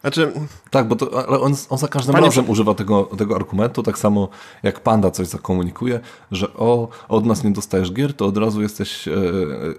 [0.00, 0.32] znaczy...
[0.70, 2.26] Tak, bo to, ale on, on za każdym Panie...
[2.26, 4.28] razem używa tego, tego argumentu, tak samo
[4.62, 9.08] jak Panda coś zakomunikuje, że o, od nas nie dostajesz gier, to od razu jesteś,
[9.08, 9.12] e,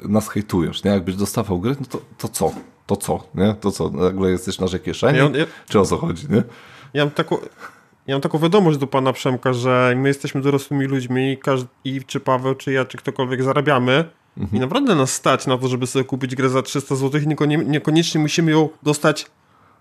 [0.04, 0.92] nas hejtujesz, nie?
[0.92, 2.52] Jakbyś dostawał gry, no to, to co?
[2.88, 3.24] To co?
[3.36, 3.54] Nie?
[3.54, 3.90] To co?
[3.90, 5.18] Nagle jesteś na kieszeni?
[5.18, 5.46] Ja, ja...
[5.70, 6.44] Czy o co chodzi, nie?
[6.94, 7.38] Ja mam taką...
[8.08, 12.02] Ja mam taką wiadomość do pana Przemka, że my jesteśmy dorosłymi ludźmi i, każdy, i
[12.06, 14.06] czy Paweł, czy ja, czy ktokolwiek zarabiamy
[14.38, 14.58] mhm.
[14.58, 17.22] i naprawdę nas stać na to, żeby sobie kupić grę za 300 zł
[17.66, 19.26] niekoniecznie musimy ją dostać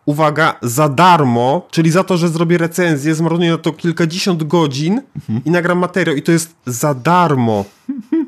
[0.07, 5.41] uwaga, za darmo, czyli za to, że zrobię recenzję, zmarnuję na to kilkadziesiąt godzin mhm.
[5.45, 7.65] i nagram materiał i to jest za darmo.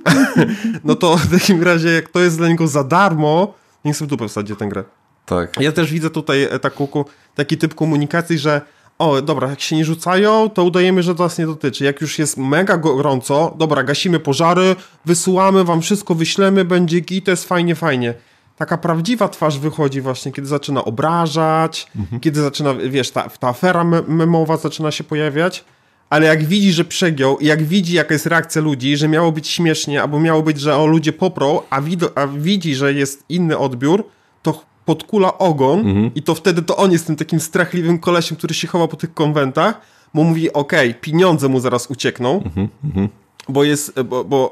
[0.85, 3.55] no to w takim razie, jak to jest dla niego za darmo,
[3.85, 4.85] niech sobie dupę wsadzie tę grę.
[5.27, 5.61] Tak.
[5.61, 7.05] Ja też widzę tutaj e, taką,
[7.35, 8.61] taki typ komunikacji, że
[8.99, 11.85] o, dobra, jak się nie rzucają, to udajemy, że to nas nie dotyczy.
[11.85, 17.31] Jak już jest mega gorąco, dobra, gasimy pożary, wysyłamy wam wszystko, wyślemy, będzie git, to
[17.31, 18.15] jest fajnie, fajnie
[18.63, 22.21] taka prawdziwa twarz wychodzi właśnie, kiedy zaczyna obrażać, mhm.
[22.21, 25.65] kiedy zaczyna, wiesz, ta, ta afera memowa zaczyna się pojawiać,
[26.11, 29.49] ale jak widzi, że przegiął i jak widzi, jaka jest reakcja ludzi, że miało być
[29.49, 33.59] śmiesznie, albo miało być, że o ludzie poprą, a, wido, a widzi, że jest inny
[33.59, 34.05] odbiór,
[34.43, 36.11] to podkula ogon mhm.
[36.15, 39.15] i to wtedy to on jest tym takim strachliwym kolesiem, który się chowa po tych
[39.15, 39.81] konwentach,
[40.15, 42.69] bo mówi, okej, okay, pieniądze mu zaraz uciekną, mhm.
[42.85, 43.09] mhm.
[43.49, 44.51] bo jest, bo, bo,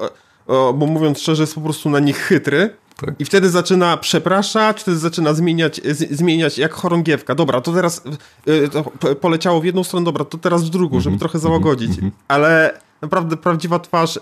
[0.48, 3.14] bo mówiąc szczerze, jest po prostu na nich chytry, tak.
[3.18, 7.34] I wtedy zaczyna przepraszać, wtedy zaczyna zmieniać, z, zmieniać jak chorągiewka.
[7.34, 8.02] Dobra, to teraz
[8.48, 8.84] y, to
[9.14, 11.20] poleciało w jedną stronę, dobra, to teraz w drugą, żeby mm -hmm.
[11.20, 11.98] trochę załagodzić.
[11.98, 12.14] Mm -hmm.
[12.28, 14.20] Ale naprawdę prawdziwa twarz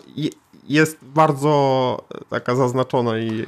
[0.69, 3.47] jest bardzo taka zaznaczona i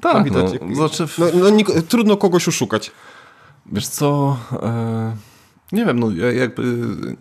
[0.00, 0.46] tak, widać.
[0.62, 1.06] No, znaczy...
[1.18, 2.90] no, no, trudno kogoś oszukać.
[3.66, 4.36] Wiesz co...
[4.62, 5.27] E,
[5.72, 6.62] Nie wiem, no ja jakby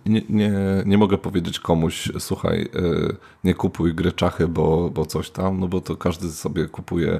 [0.05, 0.51] nie, nie,
[0.85, 2.69] nie mogę powiedzieć komuś, słuchaj,
[3.43, 7.19] nie kupuj gry czachy, bo, bo coś tam, no bo to każdy sobie kupuje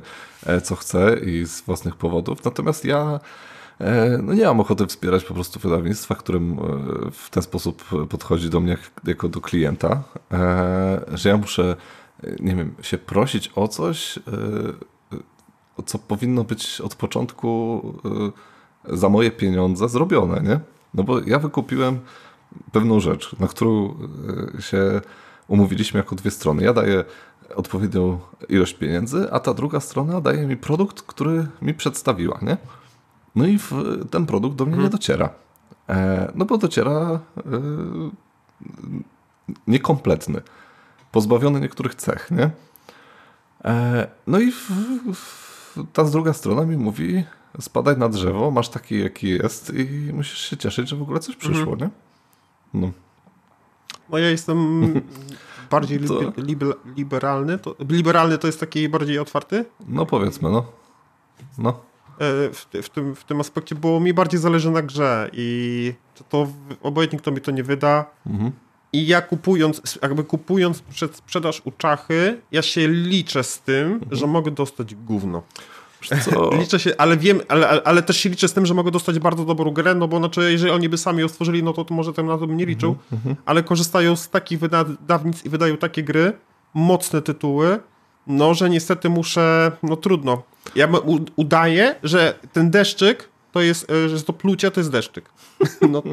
[0.63, 2.45] co chce i z własnych powodów.
[2.45, 3.19] Natomiast ja
[3.79, 8.49] E, no nie mam ochoty wspierać po prostu wydawnictwa, którym e, w ten sposób podchodzi
[8.49, 11.75] do mnie jak, jako do klienta, e, że ja muszę,
[12.39, 14.19] nie wiem, się prosić o coś,
[15.85, 17.81] co powinno być od początku
[18.89, 20.59] za moje pieniądze zrobione, nie?
[20.93, 21.99] No bo ja wykupiłem
[22.71, 23.95] pewną rzecz, na którą
[24.59, 25.01] się
[25.47, 26.63] umówiliśmy jako dwie strony.
[26.63, 27.03] Ja daję
[27.55, 28.19] odpowiednią
[28.49, 32.57] ilość pieniędzy, a ta druga strona daje mi produkt, który mi przedstawiła, nie?
[33.35, 33.71] No i w,
[34.11, 34.83] ten produkt do mnie hmm.
[34.83, 34.99] nie mhm.
[34.99, 35.29] dociera.
[35.89, 37.41] E, no bo dociera e,
[39.67, 40.41] niekompletny,
[41.11, 42.49] pozbawiony niektórych cech, nie?
[43.65, 44.71] E, no i w,
[45.13, 47.23] w, ta druga strona mi mówi,
[47.59, 51.35] spadaj na drzewo, masz taki jaki jest i musisz się cieszyć, że w ogóle coś
[51.35, 51.79] przyszło, hmm.
[51.79, 51.89] nie?
[52.73, 52.91] No.
[54.09, 54.93] no ja jestem
[55.71, 56.33] bardziej to...
[56.37, 57.59] liber, liberalny.
[57.59, 59.65] To, liberalny to jest taki bardziej otwarty?
[59.87, 60.65] No powiedzmy, no.
[61.57, 61.69] No.
[62.19, 66.23] E, w, w, tym, w tym aspekcie, bo mi bardziej zależy na grze i to,
[66.23, 66.47] to
[66.83, 68.05] obojętnie kto mi to nie wyda.
[68.25, 68.51] Mhm.
[68.93, 74.15] I ja kupując, jakby kupując przed sprzedaż u czachy, ja się liczę z tym, mhm.
[74.15, 75.43] że mogę dostać gówno.
[76.59, 79.45] liczę się, ale wiem, ale, ale, też się liczę z tym, że mogę dostać bardzo
[79.45, 82.13] dobrą grę, no bo znaczy, jeżeli oni by sami ją stworzyli, no to, to może
[82.13, 83.35] ten na to bym nie liczył, mhm, mhm.
[83.45, 86.33] ale korzystają z takich wydawnictw i wydają takie gry,
[86.73, 87.79] mocne tytuły,
[88.27, 90.43] no, że niestety muszę, no trudno.
[90.75, 90.87] Ja
[91.35, 95.29] udaję, że ten deszczyk to jest, e, że to plucie to jest deszczyk.
[95.91, 96.03] No,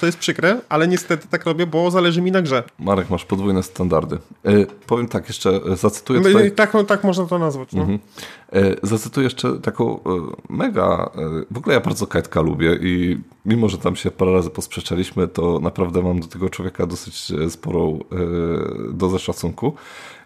[0.00, 2.62] to jest przykre, ale niestety tak robię, bo zależy mi na grze.
[2.78, 4.18] Marek, masz podwójne standardy.
[4.44, 6.52] E, powiem tak, jeszcze e, zacytuję no tutaj...
[6.52, 7.72] Tak, tak można to nazwać.
[7.72, 7.82] No.
[7.82, 7.98] Mhm.
[8.82, 10.00] zacytuję jeszcze taką
[10.48, 11.10] mega...
[11.50, 15.58] w ogóle ja bardzo Kajtka lubię i mimo, że tam się parę razy posprzeczaliśmy, to
[15.62, 17.98] naprawdę mam do tego człowieka dosyć sporą
[18.92, 19.72] dozę szacunku.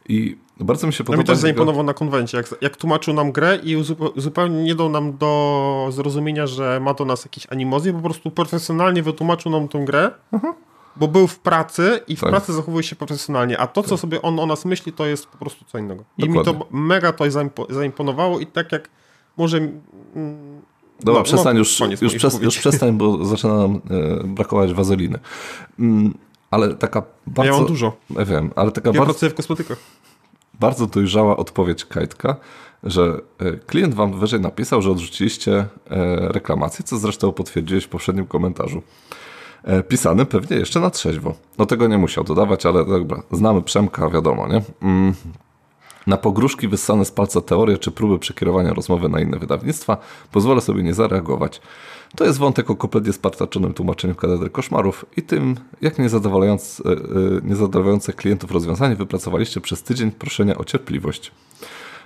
[0.09, 1.17] I bardzo mi się podoba.
[1.17, 3.77] No mi też zaimponował na konwencie, jak, jak tłumaczył nam grę i
[4.17, 9.03] zupełnie nie dał nam do zrozumienia, że ma do nas jakieś animozje, po prostu profesjonalnie
[9.03, 10.55] wytłumaczył nam tą grę, mhm.
[10.97, 12.31] bo był w pracy i w tak.
[12.31, 13.99] pracy zachowuje się profesjonalnie, a to, co tak.
[13.99, 16.05] sobie on o nas myśli, to jest po prostu co innego.
[16.19, 16.53] Dokładnie.
[16.53, 17.25] I mi to mega to
[17.71, 18.88] zaimponowało i tak jak
[19.37, 19.59] może...
[19.59, 20.62] Mm,
[21.01, 25.19] Dobra, no, przestań no, już, już, przez, już przestań, bo zaczyna nam e, brakować wazeliny.
[25.79, 26.15] Mm,
[26.53, 27.53] ale taka bardzo...
[27.53, 27.93] Ja mam dużo.
[28.11, 29.12] Ja wiem, ale taka ja bardzo...
[29.12, 29.79] pracuję w kosmetykach
[30.62, 32.37] bardzo dojrzała odpowiedź Kajtka,
[32.83, 35.67] że e, klient wam wyżej napisał, że odrzuciliście e,
[36.29, 38.83] reklamację, co zresztą potwierdziłeś w poprzednim komentarzu.
[39.65, 41.35] E, pisany pewnie jeszcze na trzeźwo.
[41.59, 44.62] No tego nie musiał dodawać, ale dobra, znamy Przemka, wiadomo, nie?
[44.83, 45.15] Mm.
[46.07, 49.97] Na pogróżki wyssane z palca teorie czy próby przekierowania rozmowy na inne wydawnictwa
[50.33, 51.61] pozwolę sobie nie zareagować.
[52.17, 56.83] To jest wątek o kompletnie spartaczonym tłumaczeniu katedry koszmarów i tym, jak niezadowalające,
[57.43, 61.33] niezadowalające klientów rozwiązanie wypracowaliście przez tydzień proszenia o cierpliwość.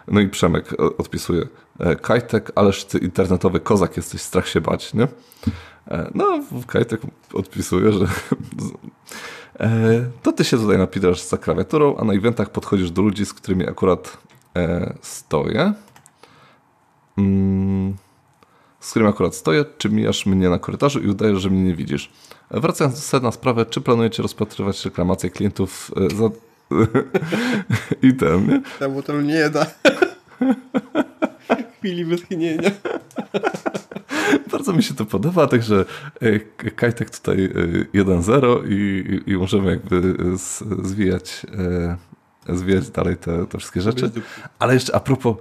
[0.09, 1.47] No i Przemek e, odpisuje,
[1.79, 5.09] e, Kajtek, ależ ty internetowy kozak jesteś, strach się bać, nie?
[5.89, 7.01] E, no, Kajtek
[7.33, 8.07] odpisuje, że
[10.23, 13.69] to ty się tutaj napidasz za klawiaturą, a na eventach podchodzisz do ludzi, z którymi
[13.69, 14.19] akurat
[15.03, 15.73] stoję.
[17.19, 17.97] Mm
[18.87, 22.13] z którym akurat stoję, czy mijasz mnie na korytarzu i udajesz, że mnie nie widzisz.
[22.51, 26.31] Wracając do sedna sprawy, czy planujecie rozpatrywać reklamacje klientów e, za...
[28.09, 28.63] I ten, nie?
[28.79, 29.67] Ta to nie da.
[31.79, 32.71] Chwili wytchnienia.
[34.53, 35.85] Bardzo mi się to podoba, także
[36.21, 37.49] e, Kajtek tutaj
[37.95, 40.15] 1-0 e, i, i, możemy jakby
[40.83, 41.47] zwijać,
[42.49, 44.11] zwijać dalej te, te wszystkie rzeczy.
[44.59, 45.37] Ale jeszcze a propos,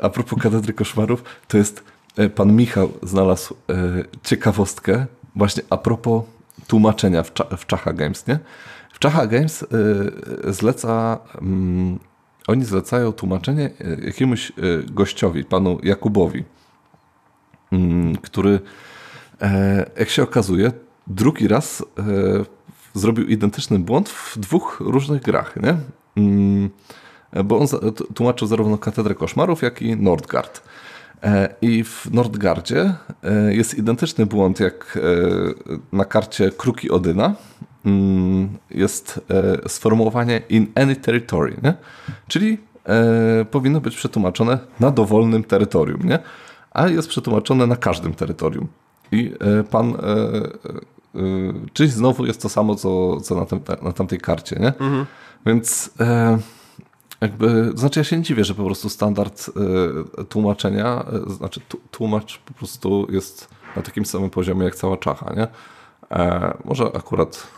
[0.00, 1.84] a propos katedry koszmarów, to jest
[2.16, 6.24] E, pan Michał znalazł e, ciekawostkę właśnie a propos
[6.66, 8.38] tłumaczenia w, w Czacha Games, nie?
[8.92, 11.98] W Czacha Games e, zleca, mm,
[12.46, 13.70] oni zlecają tłumaczenie
[14.04, 14.52] jakiemuś
[14.86, 16.44] gościowi, panu Jakubowi,
[18.22, 18.60] który,
[19.98, 20.72] jak się okazuje,
[21.06, 21.84] drugi raz
[22.94, 25.76] zrobił identyczny błąd w dwóch różnych grach, nie?
[26.16, 26.70] Mm,
[27.44, 27.66] bo on
[28.14, 30.62] tłumaczył zarówno Katedrę Koszmarów, jak i Nordgard.
[31.22, 37.34] E, I w Nordgardzie e, jest identyczny błąd jak e, na karcie Kruki Odyna.
[37.86, 39.20] Mm, jest
[39.66, 41.74] sformułowanie in any territory, nie?
[42.28, 42.58] czyli
[43.50, 46.18] powinno być przetłumaczone na dowolnym terytorium, nie?
[46.74, 48.68] A jest przetłumaczone na każdym terytorium.
[49.12, 49.32] I
[49.70, 49.96] pan,
[51.72, 54.68] czyli znowu jest to samo, co, co na, tem, na tamtej karcie, nie?
[54.68, 55.06] Mhm.
[55.46, 55.90] Więc
[57.20, 59.50] jakby, znaczy ja się nie dziwię, że po prostu standard
[60.28, 65.46] tłumaczenia, znaczy tłumacz po prostu jest na takim samym poziomie jak cała czacha, nie?
[66.12, 67.46] E, może akurat.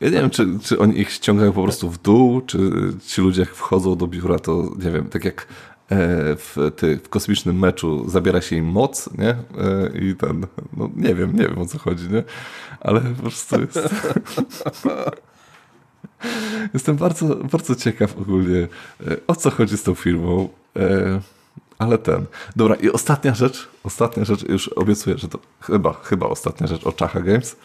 [0.00, 2.58] ja nie wiem, czy, czy oni ich ściągają po prostu w dół, czy
[3.06, 7.08] ci ludzie jak wchodzą do biura, to nie wiem, tak jak e, w, ty, w
[7.08, 9.28] kosmicznym meczu zabiera się im moc, nie?
[9.28, 9.36] E,
[10.00, 12.22] I ten, no nie wiem, nie wiem o co chodzi, nie?
[12.80, 13.78] Ale po prostu jest...
[16.74, 18.68] Jestem bardzo, bardzo ciekaw ogólnie,
[19.26, 20.48] o co chodzi z tą firmą.
[21.78, 22.26] Ale ten.
[22.56, 26.92] Dobra, i ostatnia rzecz, ostatnia rzecz, już obiecuję, że to chyba, chyba ostatnia rzecz o
[26.92, 27.56] Czacha Games,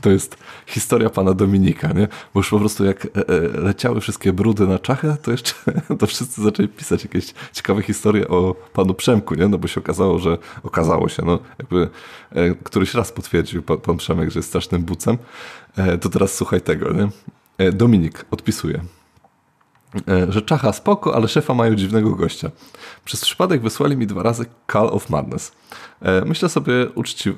[0.00, 2.08] to jest historia pana Dominika, nie?
[2.34, 5.54] Bo już po prostu jak e, e, leciały wszystkie brudy na Czachę, to jeszcze
[5.98, 9.48] to wszyscy zaczęli pisać jakieś ciekawe historie o panu Przemku, nie?
[9.48, 11.88] No bo się okazało, że okazało się, no jakby
[12.30, 15.18] e, któryś raz potwierdził pan, pan Przemek, że jest strasznym bucem,
[16.00, 17.08] to teraz słuchaj tego, nie?
[17.72, 18.80] Dominik odpisuje.
[20.08, 22.50] E, że czacha spoko, ale szefa mają dziwnego gościa.
[23.04, 25.52] Przez przypadek wysłali mi dwa razy Call of Madness.
[26.00, 27.30] E, myślę sobie, uczci...
[27.30, 27.34] E,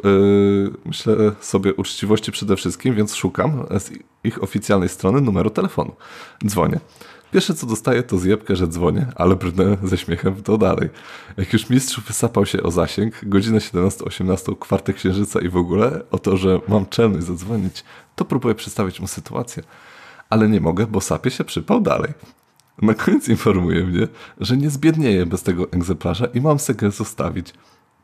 [0.84, 3.90] myślę sobie uczciwości przede wszystkim, więc szukam z
[4.24, 5.92] ich oficjalnej strony numeru telefonu.
[6.46, 6.80] Dzwonię.
[7.32, 10.88] Pierwsze co dostaję to zjebkę, że dzwonię, ale brnę ze śmiechem to dalej.
[11.36, 16.18] Jak już mistrz wysapał się o zasięg, godzina 17-18, kwartek księżyca i w ogóle o
[16.18, 17.84] to, że mam czelność zadzwonić,
[18.16, 19.62] to próbuję przedstawić mu sytuację.
[20.30, 22.12] Ale nie mogę, bo sapie się przypał dalej.
[22.82, 24.08] Na koniec informuje mnie,
[24.40, 27.54] że nie zbiednieję bez tego egzemplarza i mam sobie zostawić.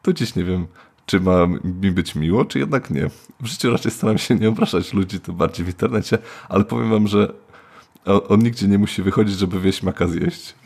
[0.03, 0.67] To dziś nie wiem,
[1.07, 3.11] czy ma mi być miło, czy jednak nie.
[3.41, 7.09] W życiu raczej staram się nie obrażać ludzi, tym bardziej w internecie, ale powiem wam,
[7.09, 7.33] że
[8.05, 10.55] on, on nigdzie nie musi wychodzić, żeby wieść maka zjeść.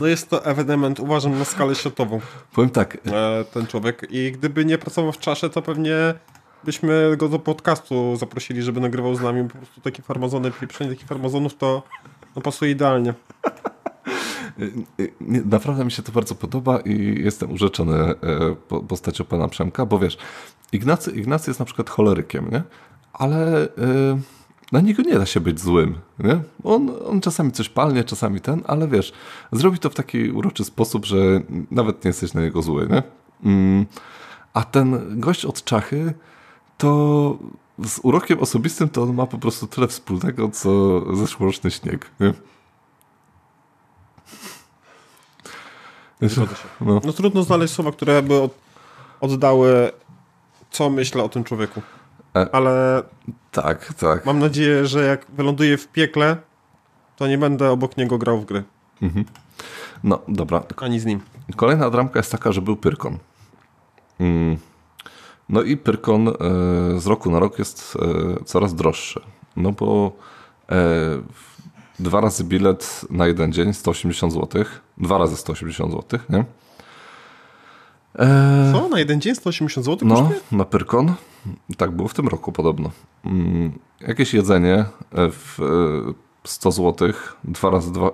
[0.00, 2.20] No jest to ewenement, uważam, na skalę światową.
[2.52, 2.98] Powiem tak.
[3.06, 4.06] E, ten człowiek.
[4.10, 6.14] I gdyby nie pracował w czasie, to pewnie
[6.64, 9.48] byśmy go do podcastu zaprosili, żeby nagrywał z nami.
[9.48, 11.82] Po prostu takie farmazony, pieprzenie takich farmazonów to
[12.36, 13.14] no, pasuje idealnie.
[15.44, 18.14] Naprawdę mi się to bardzo podoba i jestem urzeczony e,
[18.88, 20.18] postacią pana Przemka, bo wiesz,
[20.72, 22.62] Ignacy, Ignacy jest na przykład cholerykiem, nie?
[23.12, 23.68] ale e,
[24.72, 25.98] na niego nie da się być złym.
[26.18, 26.40] Nie?
[26.64, 29.12] On, on czasami coś palnie, czasami ten, ale wiesz,
[29.52, 31.16] zrobi to w taki uroczy sposób, że
[31.70, 32.88] nawet nie jesteś na niego zły.
[32.90, 33.02] Nie?
[33.44, 33.86] Mm,
[34.54, 36.14] a ten gość od czachy
[36.78, 37.38] to
[37.84, 42.10] z urokiem osobistym to on ma po prostu tyle wspólnego, co zeszłoroczny śnieg.
[42.20, 42.32] Nie?
[46.80, 47.00] No.
[47.04, 47.12] no.
[47.12, 48.48] trudno znaleźć słowa, które by
[49.20, 49.92] oddały,
[50.70, 51.82] co myślę o tym człowieku.
[52.36, 53.02] E, Ale
[53.52, 54.26] tak, tak.
[54.26, 56.36] Mam nadzieję, że jak wyląduję w piekle,
[57.16, 58.62] to nie będę obok niego grał w gry.
[59.02, 59.24] Mhm.
[60.04, 60.62] No, dobra.
[60.76, 61.20] Ani z nim.
[61.56, 63.18] Kolejna dramka jest taka, że był Pyrkon.
[64.20, 64.56] Mm.
[65.48, 66.32] No i Pyrkon e,
[67.00, 67.98] z roku na rok jest
[68.40, 69.20] e, coraz droższy.
[69.56, 70.12] No bo
[70.70, 70.76] e,
[71.98, 74.64] dwa razy bilet na jeden dzień 180 zł.
[74.98, 76.44] Dwa razy 180 zł, nie?
[78.72, 78.88] Co?
[78.88, 81.14] Na jeden dzień 180 zł No, na Pyrkon.
[81.76, 82.90] Tak było w tym roku podobno.
[83.24, 85.58] Mm, jakieś jedzenie w
[86.44, 87.12] 100 zł,
[87.44, 88.10] dwa razy, dwa,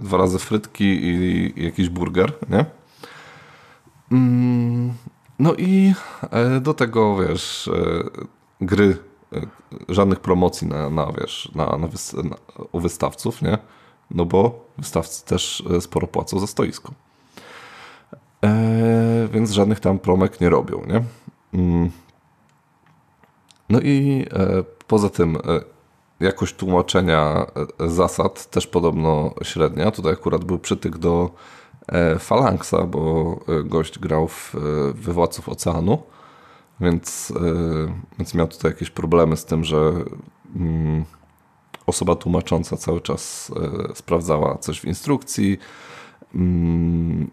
[0.00, 2.64] dwa razy frytki i jakiś burger, nie?
[4.12, 4.92] Mm,
[5.42, 5.94] no i
[6.30, 8.04] e, do tego, wiesz, e,
[8.60, 8.96] gry,
[9.32, 9.40] e,
[9.88, 11.88] żadnych promocji na, na wiesz, na, na,
[12.22, 12.36] na,
[12.72, 13.58] u wystawców, nie?
[14.10, 16.92] No bo wystawcy też sporo płacą za stoisko.
[19.32, 21.02] Więc żadnych tam promek nie robią, nie?
[21.60, 21.90] Mm.
[23.72, 25.40] No i e, poza tym e,
[26.20, 27.46] jakość tłumaczenia
[27.78, 29.90] zasad też podobno średnia.
[29.90, 31.30] Tutaj akurat był przytyk do
[31.88, 34.58] E, Phalanxa, bo e, gość grał w e,
[34.92, 36.02] Wywładców Oceanu,
[36.80, 37.32] więc,
[38.18, 39.92] więc miał tutaj jakieś problemy z tym, że
[40.56, 41.04] mm,
[41.86, 43.52] osoba tłumacząca cały czas
[43.94, 45.58] sprawdzała coś w instrukcji,
[46.34, 47.30] mm,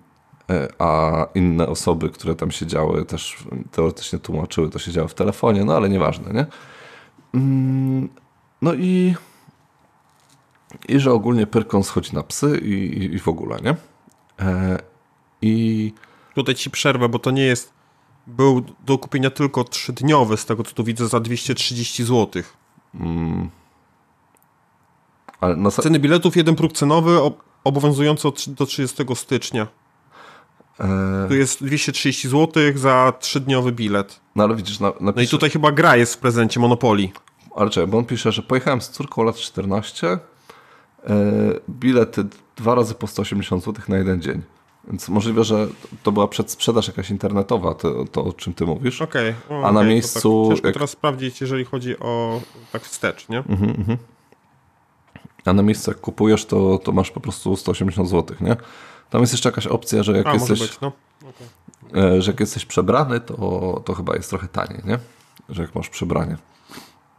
[0.79, 3.37] a inne osoby, które tam siedziały, też
[3.71, 6.45] teoretycznie tłumaczyły, to siedziały w telefonie, no ale nieważne, nie?
[7.33, 8.09] Mm,
[8.61, 9.15] no i,
[10.89, 13.75] i że ogólnie Pyrkon schodzi na psy i, i w ogóle, nie?
[14.39, 14.79] E,
[15.41, 15.93] I
[16.35, 17.73] tutaj ci przerwę, bo to nie jest.
[18.27, 22.43] Był do kupienia tylko trzydniowy, z tego co tu widzę, za 230 zł.
[22.95, 23.49] Mm.
[25.41, 25.71] Ale na...
[25.71, 27.19] Ceny biletów, jeden próg cenowy
[27.63, 29.67] obowiązujący do 30 stycznia.
[30.79, 31.25] E...
[31.27, 34.19] Tu jest 230 zł za trzydniowy bilet.
[34.35, 37.11] No ale widzisz, na, No i tutaj chyba gra jest w prezencie Monopoli.
[37.55, 40.19] Ale czekaj, bo on pisze, że pojechałem z córką lat 14, e,
[41.69, 42.25] bilety
[42.59, 44.41] dwa razy po 180 zł na jeden dzień.
[44.87, 45.67] Więc możliwe, że
[46.03, 49.01] to była przedsprzedaż jakaś internetowa, to, to o czym ty mówisz.
[49.01, 49.35] Okej.
[49.45, 49.65] Okay.
[49.65, 50.43] A na miejscu...
[50.43, 50.73] Tak ciężko jak...
[50.73, 52.41] teraz sprawdzić, jeżeli chodzi o
[52.71, 53.37] tak wstecz, nie?
[53.37, 53.97] Mhm, mhm.
[55.45, 58.55] a na miejscu jak kupujesz, to, to masz po prostu 180 zł, nie?
[59.09, 60.59] Tam jest jeszcze jakaś opcja, że jak A, jesteś...
[60.59, 60.91] Być, no.
[61.21, 62.21] okay.
[62.21, 64.99] Że jak jesteś przebrany, to, to chyba jest trochę taniej, nie?
[65.49, 66.37] Że jak masz przebranie.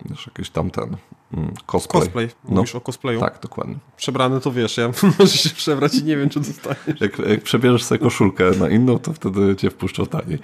[0.05, 0.97] Wiesz, jakiś tam ten
[1.35, 2.03] mm, cosplay.
[2.03, 2.55] Cosplay, no.
[2.55, 3.21] mówisz no, o cosplayu?
[3.21, 3.75] Tak, dokładnie.
[3.97, 4.89] Przebrany to wiesz, ja
[5.19, 7.01] możesz się przebrać i nie wiem, czy dostaniesz.
[7.01, 10.39] Jak, jak przebierzesz sobie koszulkę na inną, to wtedy cię wpuszczą taniej.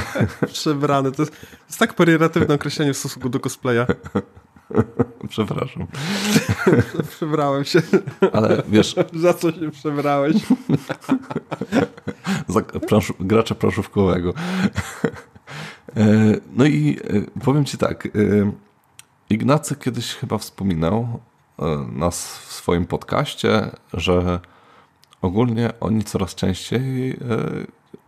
[0.52, 3.86] Przebrany, to jest, to jest tak pejoratywne określenie w stosunku do cosplaya.
[5.28, 5.86] Przepraszam.
[7.10, 7.82] Przebrałem się.
[8.32, 8.94] Ale wiesz...
[9.12, 10.36] Za co się przebrałeś?
[12.48, 13.54] Za plansz, gracza.
[15.96, 18.08] E, no i e, powiem ci tak.
[19.34, 21.20] E, Ignacy kiedyś chyba wspominał
[21.92, 24.40] nas w swoim podcaście, że
[25.22, 27.18] ogólnie oni coraz częściej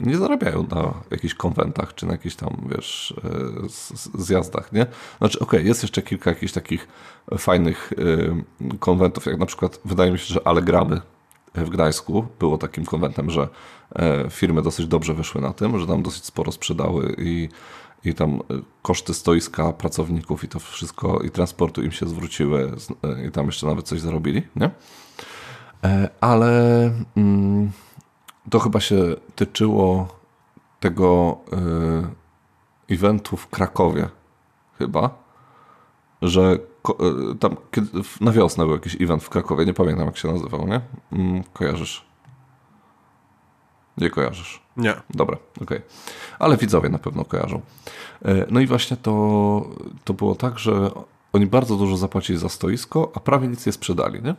[0.01, 3.15] nie zarabiają na jakichś konwentach, czy na jakichś tam, wiesz,
[4.15, 4.87] zjazdach, nie?
[5.19, 6.89] Znaczy, okej, okay, jest jeszcze kilka jakichś takich
[7.39, 7.93] fajnych
[8.81, 11.01] konwentów, jak na przykład, wydaje mi się, że Allegramy
[11.55, 13.49] w Gdańsku było takim konwentem, że
[14.31, 17.49] firmy dosyć dobrze wyszły na tym, że tam dosyć sporo sprzedały i
[18.07, 18.41] i tam e,
[18.83, 22.73] koszty stoiska pracowników i to wszystko i transportu im się zwróciły
[23.05, 24.71] e, i tam jeszcze nawet coś zarobili, nie?
[25.85, 26.83] E, ale
[27.17, 27.71] mm,
[28.51, 28.97] to chyba się
[29.35, 30.09] tyczyło
[30.81, 31.39] tego
[32.91, 34.09] eventu w Krakowie
[34.79, 35.11] chyba,
[36.23, 36.59] że
[37.41, 37.57] tam
[38.21, 40.81] na wiosnę był jakiś event w Krakowie, nie pamiętam jak się nazywał, nie?
[41.13, 42.07] Mm, kojarzysz?
[43.99, 44.66] Nie kojarzysz?
[44.77, 44.95] Nie.
[45.11, 45.79] Dobra, okej.
[45.79, 45.83] Okay.
[46.39, 47.61] Ale widzowie na pewno kojarzą.
[48.25, 49.71] E, no i właśnie to,
[50.05, 50.91] to było tak, że
[51.33, 54.35] oni bardzo dużo zapłacili za stoisko, a prawie nic nie sprzedali, nie?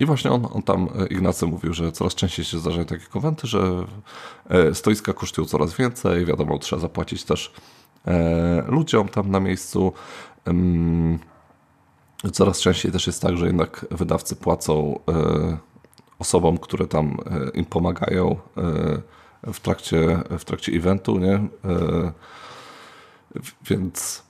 [0.00, 3.46] I właśnie on, on tam, e, Ignacy mówił, że coraz częściej się zdarzają takie konwenty,
[3.46, 3.86] że
[4.48, 7.52] e, stoiska kosztują coraz więcej, wiadomo, trzeba zapłacić też
[8.66, 9.92] ludziom tam na miejscu.
[12.32, 15.00] Coraz częściej też jest tak, że jednak wydawcy płacą
[16.18, 17.16] osobom, które tam
[17.54, 18.36] im pomagają
[19.42, 21.40] w trakcie, w trakcie eventu, nie?
[23.70, 24.22] Więc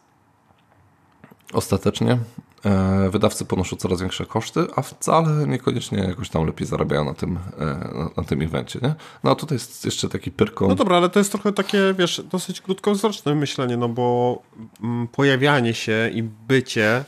[1.52, 2.18] ostatecznie
[2.64, 7.38] e, wydawcy ponoszą coraz większe koszty, a wcale niekoniecznie jakoś tam lepiej zarabiają na tym,
[7.58, 8.78] e, na tym evencie.
[8.82, 8.94] Nie?
[9.24, 10.68] No a tutaj jest jeszcze taki pyrką.
[10.68, 14.38] No dobra, ale to jest trochę takie, wiesz, dosyć krótkowzroczne myślenie, no bo
[14.82, 17.04] mm, pojawianie się i bycie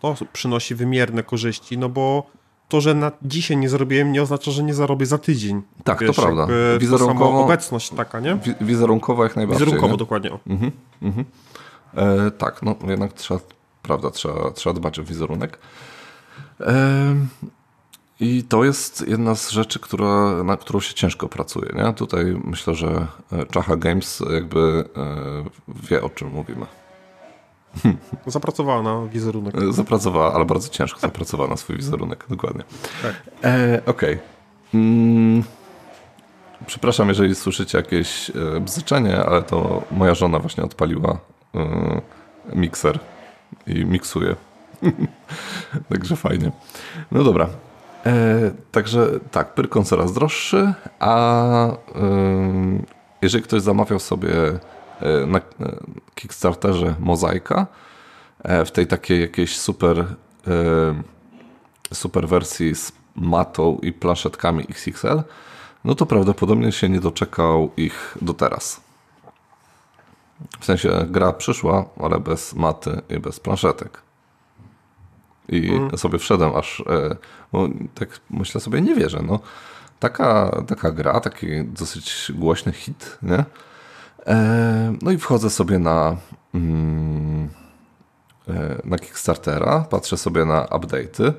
[0.00, 2.30] to przynosi wymierne korzyści, no bo
[2.70, 5.62] to, że na dzisiaj nie zrobiłem, nie oznacza, że nie zarobię za tydzień.
[5.84, 6.46] Tak, Wiesz, to prawda.
[6.78, 8.38] Wizerunkowo, obecność taka, nie?
[8.60, 9.64] Wizerunkowo jak najbardziej.
[9.66, 9.98] Wizerunkowo, nie?
[9.98, 10.30] dokładnie.
[10.46, 11.24] Mhm, mhm.
[11.94, 13.40] E, tak, no jednak trzeba,
[13.82, 15.58] prawda, trzeba, trzeba dbać o wizerunek.
[16.60, 17.14] E,
[18.20, 21.72] I to jest jedna z rzeczy, która, na którą się ciężko pracuje.
[21.74, 21.92] Nie?
[21.92, 23.06] Tutaj myślę, że
[23.50, 25.44] Czacha Games jakby e,
[25.90, 26.66] wie o czym mówimy.
[28.26, 29.54] Zapracowała na wizerunek.
[29.70, 32.64] Zapracowała, ale bardzo ciężko zapracowała na swój wizerunek, dokładnie.
[33.02, 33.14] Tak.
[33.44, 34.14] E, Okej.
[34.14, 34.18] Okay.
[34.74, 35.42] Mm,
[36.66, 41.18] przepraszam, jeżeli słyszycie jakieś e, bzyczenie, ale to moja żona właśnie odpaliła
[41.54, 42.00] e,
[42.54, 42.98] mikser
[43.66, 44.36] i miksuje.
[45.90, 46.52] Także fajnie.
[47.12, 47.48] No dobra.
[48.06, 51.76] E, także tak, Pyrkon coraz droższy, a e,
[53.22, 54.58] jeżeli ktoś zamawiał sobie E,
[55.26, 55.40] na
[56.14, 57.66] Kickstarterze Mozaika
[58.42, 60.04] e, w tej takiej jakiejś super, e,
[61.94, 65.22] super wersji z matą i planszetkami XXL,
[65.84, 68.80] no to prawdopodobnie się nie doczekał ich do teraz.
[70.60, 74.02] W sensie gra przyszła, ale bez maty i bez planszetek.
[75.48, 75.98] I mm.
[75.98, 76.84] sobie wszedłem aż,
[77.52, 79.40] bo tak myślę sobie, nie wierzę, no.
[80.00, 83.44] Taka, taka gra, taki dosyć głośny hit, nie?
[84.26, 86.16] E, no i wchodzę sobie na,
[86.54, 87.48] mm,
[88.48, 91.32] e, na Kickstartera, patrzę sobie na update'y.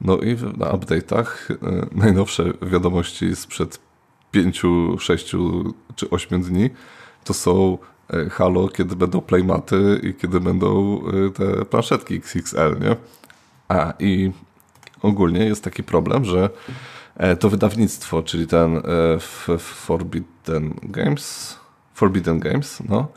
[0.00, 1.56] No i na update'ach e,
[1.92, 3.78] najnowsze wiadomości sprzed
[4.30, 4.62] 5,
[4.98, 5.34] 6
[5.96, 6.70] czy 8 dni
[7.24, 7.78] to są
[8.30, 11.00] Halo, kiedy będą playmaty i kiedy będą
[11.34, 12.96] te planszetki XXL, nie?
[13.68, 14.32] A i
[15.02, 16.50] ogólnie jest taki problem, że
[17.40, 18.82] to wydawnictwo, czyli ten
[19.58, 21.58] Forbidden Games,
[21.94, 23.08] Forbidden Games, no,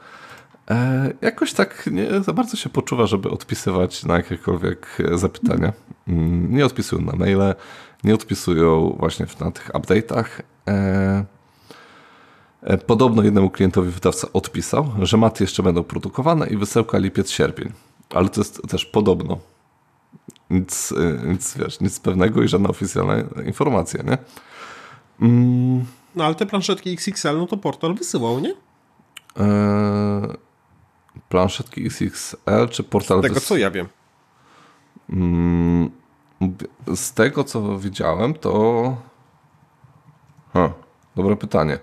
[0.69, 5.73] e, jakoś tak nie za bardzo się poczuwa, żeby odpisywać na jakiekolwiek zapytania.
[6.07, 7.55] Mm, nie odpisują na maile,
[8.03, 10.25] nie odpisują właśnie na tych update'ach.
[10.67, 11.25] E,
[12.61, 17.71] e, podobno jednemu klientowi wydawca odpisał, że maty jeszcze będą produkowane i wysyłka lipiec, sierpień.
[18.09, 19.39] Ale to jest też podobno.
[20.49, 23.15] Nic, e, nic, wiesz, nic pewnego i żadna oficjalna
[23.45, 24.17] informacja, nie?
[25.21, 25.85] Mm.
[26.15, 28.49] No ale te planszetki XXL, no to portal wysyłał, nie?
[28.49, 30.37] Eee,
[31.29, 33.19] planszetki XXL czy portal...
[33.19, 33.87] Z tego co ja wiem.
[35.09, 35.91] Mm,
[36.95, 38.97] z tego co widziałem, to.
[40.53, 40.73] Ha,
[41.15, 41.79] dobre pytanie.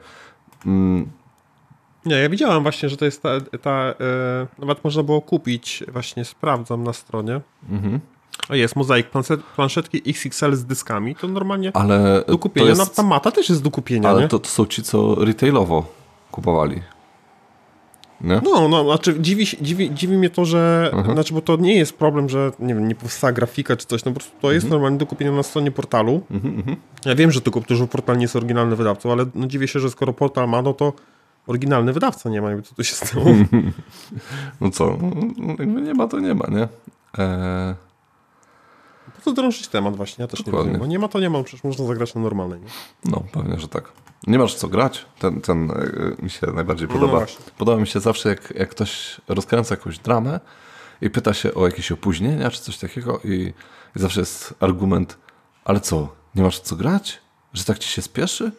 [0.66, 1.10] Mm.
[2.06, 3.28] Nie, ja widziałem właśnie, że to jest ta.
[3.62, 3.94] ta e,
[4.58, 7.40] nawet można było kupić, właśnie sprawdzam na stronie.
[7.70, 8.00] Mhm.
[8.48, 9.06] O jest, mozaik,
[9.56, 12.68] planszetki XXL z dyskami, to normalnie ale do kupienia.
[12.68, 12.80] Jest...
[12.80, 14.28] No, ta mata też jest do kupienia, Ale?
[14.28, 15.84] To, to są ci, co retailowo
[16.30, 16.82] kupowali.
[18.20, 18.40] Nie?
[18.44, 21.14] No, no, znaczy dziwi, dziwi, dziwi mnie to, że, mhm.
[21.14, 24.12] znaczy, bo to nie jest problem, że nie wiem, nie powstała grafika czy coś, no
[24.12, 24.70] po prostu to jest mhm.
[24.70, 26.22] normalnie do kupienia na stronie portalu.
[26.30, 26.76] Mhm, mhm.
[27.04, 29.90] ja wiem, że tylko, że portal nie jest oryginalny wydawcą, ale no, dziwię się, że
[29.90, 30.92] skoro portal ma, no to
[31.46, 33.26] oryginalny wydawca nie ma, jakby co tu się stało.
[34.60, 34.98] no co,
[35.36, 36.68] no, jakby nie ma, to nie ma, nie?
[37.18, 37.74] Eee...
[39.24, 40.22] Co drążyć temat właśnie?
[40.22, 40.66] Ja też Dokładnie.
[40.66, 42.60] nie wiem, bo nie ma to nie ma, przecież można zagrać na normalnej.
[42.60, 42.66] Nie?
[43.04, 43.92] No, pewnie, że tak.
[44.26, 45.04] Nie masz co grać.
[45.18, 47.20] Ten, ten e, mi się najbardziej no podoba.
[47.20, 47.26] No
[47.58, 50.40] podoba mi się zawsze, jak, jak ktoś rozkręca jakąś dramę
[51.00, 53.52] i pyta się o jakieś opóźnienia czy coś takiego i,
[53.96, 55.18] i zawsze jest argument,
[55.64, 57.18] ale co, nie masz co grać?
[57.52, 58.52] Że tak ci się spieszy?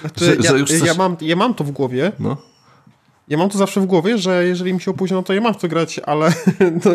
[0.00, 0.86] Znaczy, że, ja, że coś...
[0.86, 2.12] ja, mam, ja mam to w głowie.
[2.18, 2.36] No.
[3.28, 5.56] Ja mam to zawsze w głowie, że jeżeli mi się opóźnia, to ja mam w
[5.56, 6.32] co grać, ale
[6.84, 6.90] no,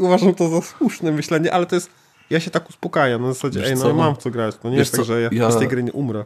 [0.00, 1.90] uważam to za słuszne myślenie, ale to jest
[2.30, 3.94] ja się tak uspokajam, na zasadzie, Wiesz ej, no co?
[3.94, 5.92] mam w co grać, to nie jest tak, że ja, ja z tej gry nie
[5.92, 6.24] umrę.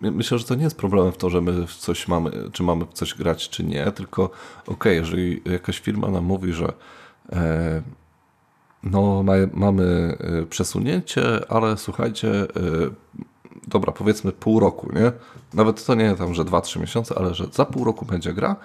[0.00, 3.14] Myślę, że to nie jest problem w to, że my coś mamy, czy mamy coś
[3.14, 6.72] grać, czy nie, tylko okej, okay, jeżeli jakaś firma nam mówi, że
[7.32, 7.82] e,
[8.82, 12.46] no ma, mamy e, przesunięcie, ale słuchajcie, e,
[13.68, 15.12] dobra, powiedzmy pół roku, nie?
[15.54, 18.56] Nawet to nie tam, że 2-3 miesiące, ale że za pół roku będzie gra,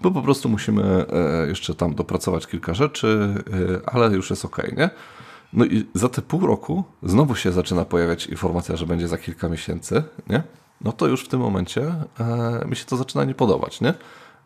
[0.00, 3.34] bo po prostu musimy e, jeszcze tam dopracować kilka rzeczy,
[3.84, 4.90] e, ale już jest ok, nie?
[5.52, 9.48] No i za te pół roku znowu się zaczyna pojawiać informacja, że będzie za kilka
[9.48, 10.42] miesięcy, nie?
[10.80, 13.94] No to już w tym momencie e, mi się to zaczyna nie podobać, nie?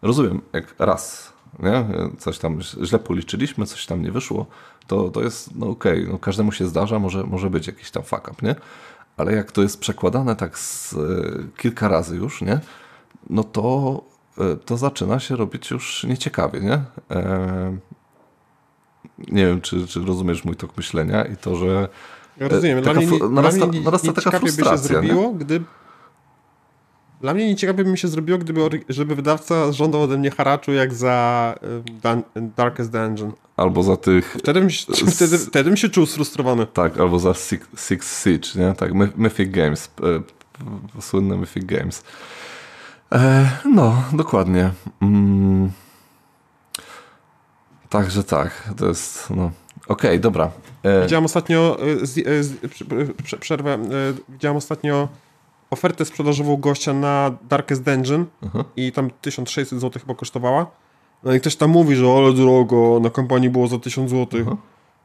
[0.03, 1.84] Rozumiem, jak raz, nie?
[2.18, 4.46] Coś tam źle policzyliśmy, coś tam nie wyszło,
[4.86, 8.03] to, to jest, no okej, okay, no każdemu się zdarza, może, może być jakiś tam
[8.03, 8.55] fuck up, nie?
[9.21, 10.97] Ale jak to jest przekładane tak z, e,
[11.57, 12.61] kilka razy już, nie?
[13.31, 14.01] No to,
[14.39, 16.83] e, to zaczyna się robić już nieciekawie, nie?
[17.11, 17.79] E,
[19.18, 21.89] nie wiem, czy, czy rozumiesz mój tok myślenia i to, że
[22.37, 22.85] ja rozumiem.
[23.35, 24.73] Narasta, narasta taka frustracja.
[24.73, 25.61] By się zrobiło, gdy...
[27.21, 30.95] Dla mnie nieciekawie by mi się zrobiło, gdyby żeby wydawca żądał ode mnie haraczu jak
[30.95, 31.55] za
[32.57, 33.33] Darkest Dungeon.
[33.57, 34.37] Albo za tych...
[34.39, 34.68] Wtedy bym,
[35.11, 36.66] wtedy, wtedy bym się czuł sfrustrowany.
[36.66, 38.75] Tak, albo za Six, Six Siege, nie?
[38.75, 39.91] Tak, Mythic Games.
[40.97, 42.05] E, słynne Mythic Games.
[43.12, 44.71] E, no, dokładnie.
[45.03, 45.71] Mm.
[47.89, 49.51] Także tak, to jest, no...
[49.89, 50.51] Okej, okay, dobra.
[50.83, 51.03] E...
[51.03, 52.57] Widziałem ostatnio, e, z, e, z,
[53.41, 53.79] przerwę,
[54.29, 55.09] widziałem ostatnio
[55.71, 58.64] ofertę sprzedażową gościa na Darkest Dungeon uh-huh.
[58.77, 60.66] i tam 1600 zł chyba kosztowała.
[61.25, 64.41] No i ktoś tam mówi, że ale drogo, na kampanii było za 1000 zł.
[64.41, 64.57] Uh-huh.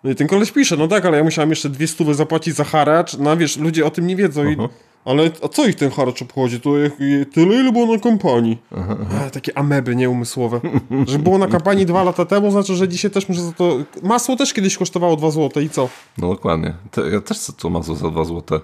[0.04, 3.18] No i ten koleś pisze, no tak, ale ja musiałem jeszcze 200 zapłacić za haracz,
[3.18, 4.58] no wiesz, ludzie o tym nie wiedzą i
[5.06, 6.62] ale a co ich ten haracz obchodzi?
[6.62, 6.70] To
[7.34, 8.58] tyle, ile było na kampanii.
[8.78, 9.30] Aha, aha.
[9.30, 10.62] takie ameby nieumysłowe.
[11.08, 13.78] że było na kampanii dwa lata temu, znaczy, że dzisiaj też muszę za to...
[14.04, 15.90] Masło też kiedyś kosztowało 2 zł i co?
[16.18, 16.74] No dokładnie.
[16.92, 18.60] Te, ja też chcę to masło za 2 zł.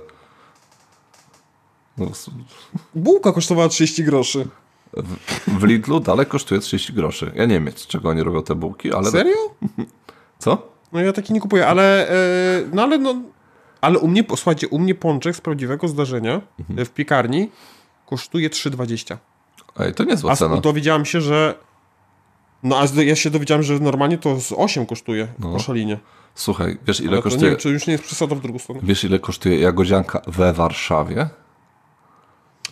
[1.97, 2.11] No.
[2.95, 4.47] Bułka kosztowała 30 groszy.
[4.93, 5.15] W,
[5.59, 7.31] w Lidlu dalej kosztuje 30 groszy.
[7.35, 9.11] Ja nie wiem, z czego oni robią te bułki, ale...
[9.11, 9.35] Serio?
[10.39, 10.71] Co?
[10.93, 12.07] No ja taki nie kupuję, ale...
[12.61, 13.15] Yy, no ale no...
[13.81, 16.85] Ale u mnie, słuchajcie, u mnie pączek z prawdziwego zdarzenia mhm.
[16.85, 17.49] w piekarni
[18.05, 19.17] kosztuje 3,20.
[19.79, 20.55] Ej, to niezła cena.
[20.55, 21.55] A dowiedziałem się, że
[22.63, 25.53] no a ja się dowiedziałem, że normalnie to z 8 kosztuje no.
[25.53, 25.97] po szalinie.
[26.35, 27.43] Słuchaj, wiesz ile Ale kosztuje...
[27.43, 28.81] Nie wiem, czy już nie jest przesada w drugą stronę.
[28.83, 31.29] Wiesz ile kosztuje jagodzianka we Warszawie?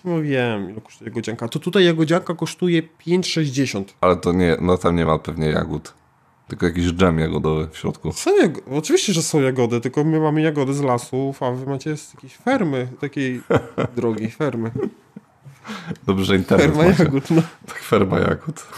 [0.05, 1.47] No wiem, ile kosztuje jagodzianka.
[1.47, 3.83] To tutaj jagodzianka kosztuje 5,60.
[4.01, 5.93] Ale to nie, no tam nie ma pewnie jagód.
[6.47, 8.11] Tylko jakiś dżem jagodowy w środku.
[8.11, 8.51] Są jag...
[8.71, 12.35] Oczywiście, że są jagody, tylko my mamy jagody z lasów, a wy macie z jakiejś
[12.35, 13.41] fermy, takiej
[13.95, 14.71] drogiej fermy.
[16.05, 17.03] Dobrze, że internet Ferma macie.
[17.03, 17.41] jagód, no.
[17.67, 18.65] Tak, ferma jagód.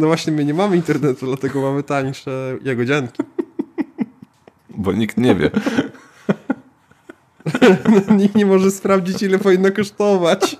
[0.00, 3.22] No właśnie, my nie mamy internetu, dlatego mamy tańsze jagodzianki.
[4.70, 5.50] Bo nikt nie wie.
[8.16, 10.56] Nikt nie może sprawdzić, ile powinno kosztować.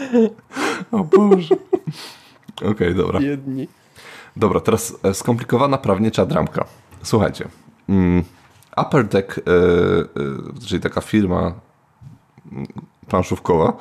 [0.92, 1.54] o Boże.
[2.56, 3.20] Okej, okay, dobra.
[3.20, 3.68] Jedni.
[4.36, 6.64] Dobra, teraz e, skomplikowana prawnicza dramka.
[7.02, 7.48] Słuchajcie.
[7.88, 8.24] Mm,
[8.76, 11.52] Upper Deck, e, e, czyli taka firma
[12.52, 12.66] mm,
[13.08, 13.76] planszówkowa,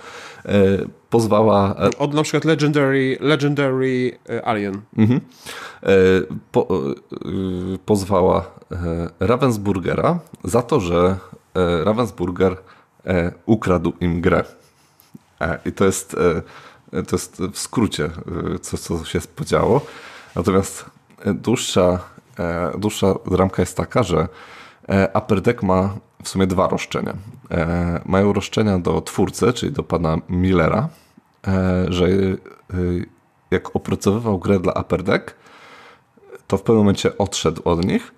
[1.09, 1.75] pozwała...
[1.97, 4.81] Od na przykład Legendary, Legendary Alien.
[4.97, 5.21] Mhm.
[6.51, 6.67] Po,
[7.85, 8.51] pozwała
[9.19, 11.17] Ravensburgera za to, że
[11.83, 12.57] Ravensburger
[13.45, 14.43] ukradł im grę.
[15.65, 16.15] I to jest,
[16.91, 18.09] to jest w skrócie,
[18.61, 19.81] co, co się podziało.
[20.35, 20.85] Natomiast
[21.25, 21.99] dłuższa
[22.39, 24.27] E, dłuższa ramka jest taka, że
[24.89, 27.13] e, Upper Deck ma w sumie dwa roszczenia.
[27.51, 30.89] E, mają roszczenia do twórcy, czyli do pana Millera,
[31.47, 32.07] e, że e,
[33.51, 35.35] jak opracowywał grę dla Upper Deck,
[36.47, 38.16] to w pewnym momencie odszedł od nich e,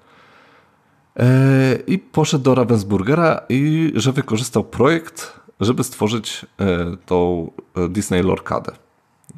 [1.88, 7.52] i poszedł do Ravensburgera i że wykorzystał projekt, żeby stworzyć e, tą
[7.90, 8.72] Disney Lorcadę.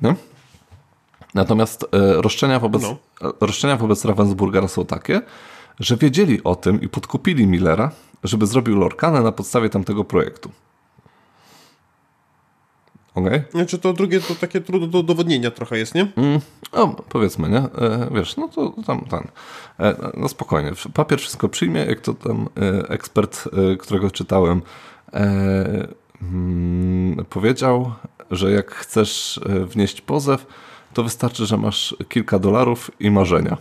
[0.02, 0.16] Nie?
[1.34, 1.88] Natomiast e,
[2.22, 2.98] roszczenia wobec, no.
[3.42, 5.22] roszczenia wobec Ravensburgera są takie,
[5.80, 7.92] że wiedzieli o tym i podkupili Millera,
[8.24, 10.52] żeby zrobił Lorcanę na podstawie tamtego projektu.
[13.16, 13.44] Okay.
[13.52, 16.08] Znaczy to drugie to takie trudne do udowodnienia trochę jest, nie?
[16.16, 16.40] Mm,
[16.74, 17.58] no, powiedzmy, nie?
[17.58, 19.28] E, wiesz, no to tam, tam.
[19.80, 20.72] E, no spokojnie.
[20.94, 24.62] Papier wszystko przyjmie, jak to tam e, ekspert, e, którego czytałem,
[25.14, 25.88] e,
[26.22, 27.92] mm, powiedział,
[28.32, 30.46] że jak chcesz e, wnieść pozew,
[30.94, 33.58] to wystarczy, że masz kilka dolarów i marzenia.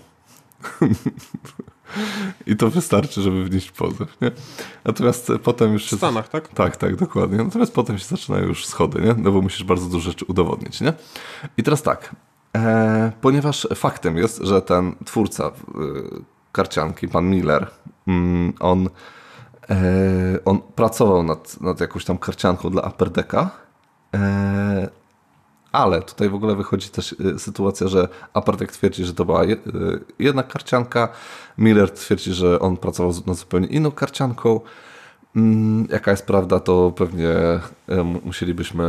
[2.46, 4.30] I to wystarczy, żeby wnieść pozew, nie?
[4.84, 5.86] Natomiast potem już...
[5.86, 6.48] W Stanach, tak?
[6.48, 7.44] Tak, tak, dokładnie.
[7.44, 9.14] Natomiast potem się zaczynają już schody, nie?
[9.18, 10.92] No bo musisz bardzo dużo rzeczy udowodnić, nie?
[11.56, 12.16] I teraz tak,
[12.56, 15.50] e, ponieważ faktem jest, że ten twórca e,
[16.52, 17.66] karcianki, pan Miller,
[18.06, 18.88] mm, on,
[19.70, 19.74] e,
[20.44, 23.50] on pracował nad, nad jakąś tam karcianką dla Upper Decka,
[24.14, 24.99] e,
[25.72, 29.58] ale tutaj w ogóle wychodzi też y, sytuacja, że Apartek twierdzi, że to była y,
[30.18, 31.08] jedna karcianka,
[31.58, 34.60] Miller twierdzi, że on pracował nad zupełnie inną karcianką.
[35.36, 38.84] Mm, jaka jest prawda, to pewnie y, musielibyśmy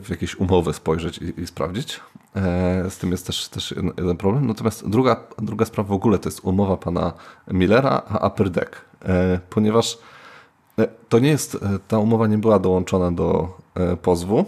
[0.00, 2.00] w jakieś umowy spojrzeć i, i sprawdzić.
[2.36, 4.46] E, z tym jest też, też jeden problem.
[4.46, 7.12] Natomiast druga, druga sprawa w ogóle to jest umowa pana
[7.50, 9.98] Millera a Upper Deck, e, ponieważ
[10.78, 11.58] e, to nie jest,
[11.88, 13.58] ta umowa nie była dołączona do
[14.02, 14.44] pozwu,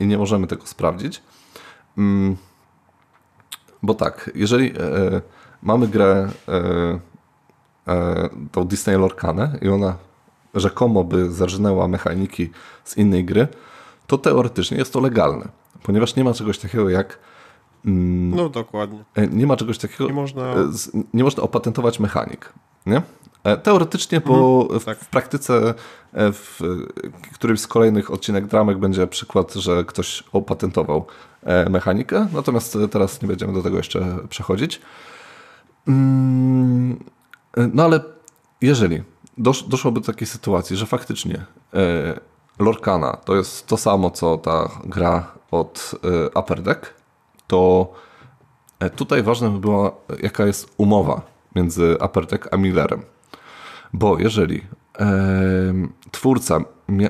[0.00, 1.22] i nie możemy tego sprawdzić.
[1.98, 2.36] Mm,
[3.82, 4.74] bo tak, jeżeli e,
[5.62, 7.00] mamy grę e,
[8.52, 9.96] tą Disney Lorcanę i ona
[10.54, 12.50] rzekomo by zarżnęła mechaniki
[12.84, 13.48] z innej gry,
[14.06, 15.48] to teoretycznie jest to legalne,
[15.82, 17.18] ponieważ nie ma czegoś takiego jak
[17.86, 19.04] mm, no dokładnie.
[19.30, 20.06] Nie ma czegoś takiego.
[20.06, 20.54] Nie można,
[21.14, 22.52] nie można opatentować mechanik.
[22.86, 23.02] Nie?
[23.44, 24.98] E, teoretycznie, bo mhm, tak.
[24.98, 25.74] w, praktyce
[26.12, 26.60] e, w
[27.34, 31.06] którymś z kolejnych odcinek dramek będzie przykład, że ktoś opatentował
[31.42, 34.80] e, mechanikę, natomiast teraz nie będziemy do tego jeszcze przechodzić.
[35.88, 37.04] Mm,
[37.56, 38.00] no ale
[38.60, 39.02] jeżeli
[39.38, 41.46] dosz, doszłoby do takiej sytuacji, że faktycznie
[42.58, 45.94] Lorcana to jest to samo, co ta gra od
[46.34, 46.94] Upper Deck,
[47.46, 47.92] to
[48.96, 51.22] tutaj ważne by była, jaka jest umowa
[51.54, 53.02] między Upper Deck a Millerem.
[53.92, 54.62] Bo jeżeli
[56.10, 57.08] twórca mia,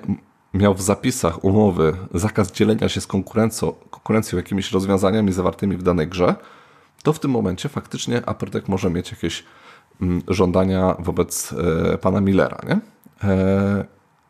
[0.54, 6.08] miał w zapisach umowy zakaz dzielenia się z konkurencją, konkurencją jakimiś rozwiązaniami zawartymi w danej
[6.08, 6.34] grze,
[7.02, 9.44] to w tym momencie faktycznie Apertek może mieć jakieś
[10.00, 11.54] mm, żądania wobec
[11.92, 12.58] e, pana Millera.
[12.68, 12.80] Nie?
[13.30, 13.84] E,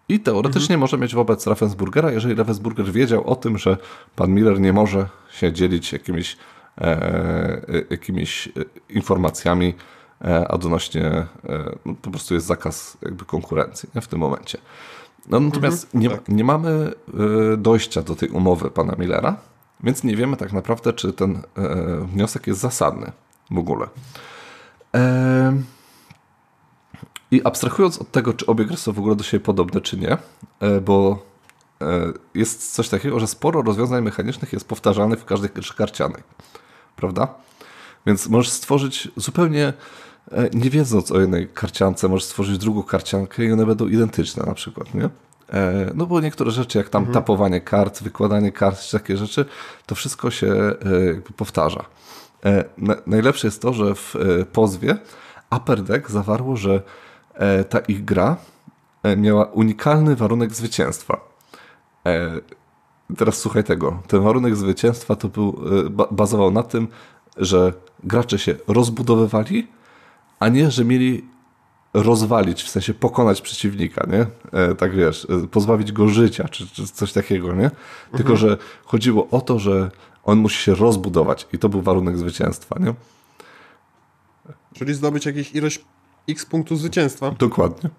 [0.09, 0.81] I teoretycznie mhm.
[0.81, 3.77] może mieć wobec Ravensburgera, jeżeli Ravensburger wiedział o tym, że
[4.17, 6.37] pan Miller nie może się dzielić jakimiś,
[6.81, 8.49] e, jakimiś
[8.89, 9.75] informacjami
[10.49, 11.27] odnośnie e,
[11.87, 14.59] no, po prostu jest zakaz jakby konkurencji nie, w tym momencie.
[15.29, 16.29] No, natomiast mhm, nie, tak.
[16.29, 16.71] nie mamy
[17.53, 19.37] e, dojścia do tej umowy pana Millera,
[19.83, 21.43] więc nie wiemy tak naprawdę, czy ten
[22.03, 23.13] wniosek jest zasadny
[23.51, 23.87] w ogóle.
[27.31, 30.17] I abstrahując od tego, czy obie gry są w ogóle do siebie podobne, czy nie,
[30.83, 31.27] bo
[32.35, 36.23] jest coś takiego, że sporo rozwiązań mechanicznych jest powtarzanych w każdej grze karcianej.
[36.97, 37.29] Prawda?
[38.07, 39.73] Więc możesz stworzyć zupełnie E,
[40.55, 44.95] nie wiedząc o jednej karciance, możesz stworzyć drugą karciankę i one będą identyczne na przykład,
[44.95, 45.09] nie?
[45.53, 47.15] E, no bo niektóre rzeczy, jak tam mhm.
[47.15, 49.45] tapowanie kart, wykładanie kart, czy takie rzeczy,
[49.87, 51.85] to wszystko się e, jakby powtarza.
[53.07, 54.15] Najlepsze jest to, że w
[54.53, 54.97] pozwie
[55.57, 56.83] Upper Deck zawarło, że
[57.69, 58.37] ta ich gra
[59.17, 61.21] miała unikalny warunek zwycięstwa.
[63.17, 64.03] Teraz słuchaj tego.
[64.07, 65.61] Ten warunek zwycięstwa to był,
[66.11, 66.89] bazował na tym,
[67.37, 67.73] że
[68.05, 69.69] gracze się rozbudowywali,
[70.41, 71.25] a nie, że mieli
[71.95, 74.27] rozwalić, w sensie pokonać przeciwnika, nie?
[74.61, 77.71] E, tak wiesz, e, pozbawić go życia, czy, czy coś takiego, nie?
[78.17, 78.37] Tylko, mhm.
[78.37, 79.91] że chodziło o to, że
[80.25, 82.95] on musi się rozbudować i to był warunek zwycięstwa, nie?
[84.75, 85.85] Czyli zdobyć jakieś ilość
[86.29, 87.35] x punktów zwycięstwa.
[87.39, 87.91] Dokładnie.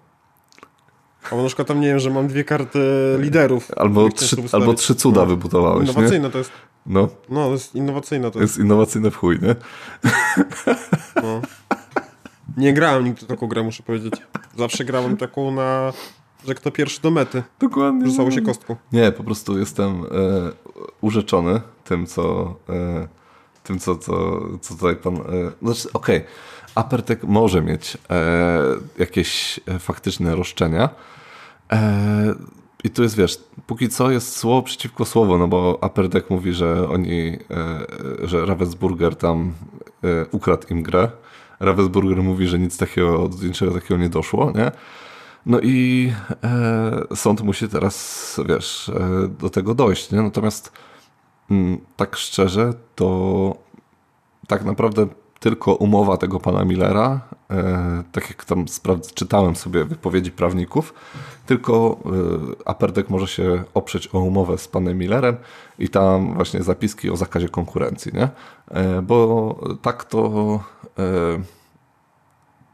[1.30, 2.80] Albo na przykład tam, nie wiem, że mam dwie karty
[3.20, 3.70] liderów.
[3.76, 5.26] Albo, trzy, albo trzy cuda no.
[5.26, 6.32] wybudowałeś, Innowacyjne nie?
[6.32, 6.50] to jest.
[6.86, 7.08] No.
[7.28, 8.52] No, to jest innowacyjne to jest.
[8.52, 9.54] Jest innowacyjne w chuj, nie?
[11.22, 11.40] No.
[12.56, 14.14] Nie grałem nigdy taką grę, muszę powiedzieć.
[14.58, 15.92] Zawsze grałem taką na,
[16.46, 17.42] że kto pierwszy do mety.
[17.58, 18.06] Dokładnie.
[18.06, 18.76] Rzucało się kostką.
[18.92, 20.06] Nie, po prostu jestem e,
[21.00, 23.08] urzeczony tym, co, e,
[23.64, 25.16] tym, co, co, co tutaj pan...
[25.16, 25.20] E,
[25.62, 26.24] znaczy, okej.
[26.74, 27.98] Apertek może mieć
[28.98, 30.88] jakieś faktyczne roszczenia.
[32.84, 36.52] I tu jest, wiesz, póki co jest słowo przeciwko słowu, no bo Upper Deck mówi,
[36.52, 37.38] że oni,
[38.22, 39.52] że Ravensburger tam
[40.30, 41.08] ukradł im grę.
[41.62, 44.70] Ravensburger mówi, że nic takiego, do niczego takiego nie doszło, nie?
[45.46, 46.12] No i
[46.44, 50.22] e, sąd musi teraz, wiesz, e, do tego dojść, nie?
[50.22, 50.72] Natomiast
[51.50, 53.56] m, mm, tak szczerze, to
[54.46, 55.06] tak naprawdę
[55.42, 58.64] tylko umowa tego pana Millera, e, tak jak tam
[59.14, 60.94] czytałem sobie wypowiedzi prawników,
[61.46, 65.36] tylko e, Aperdek może się oprzeć o umowę z panem Millerem
[65.78, 68.28] i tam właśnie zapiski o zakazie konkurencji, nie?
[68.70, 70.60] E, bo tak to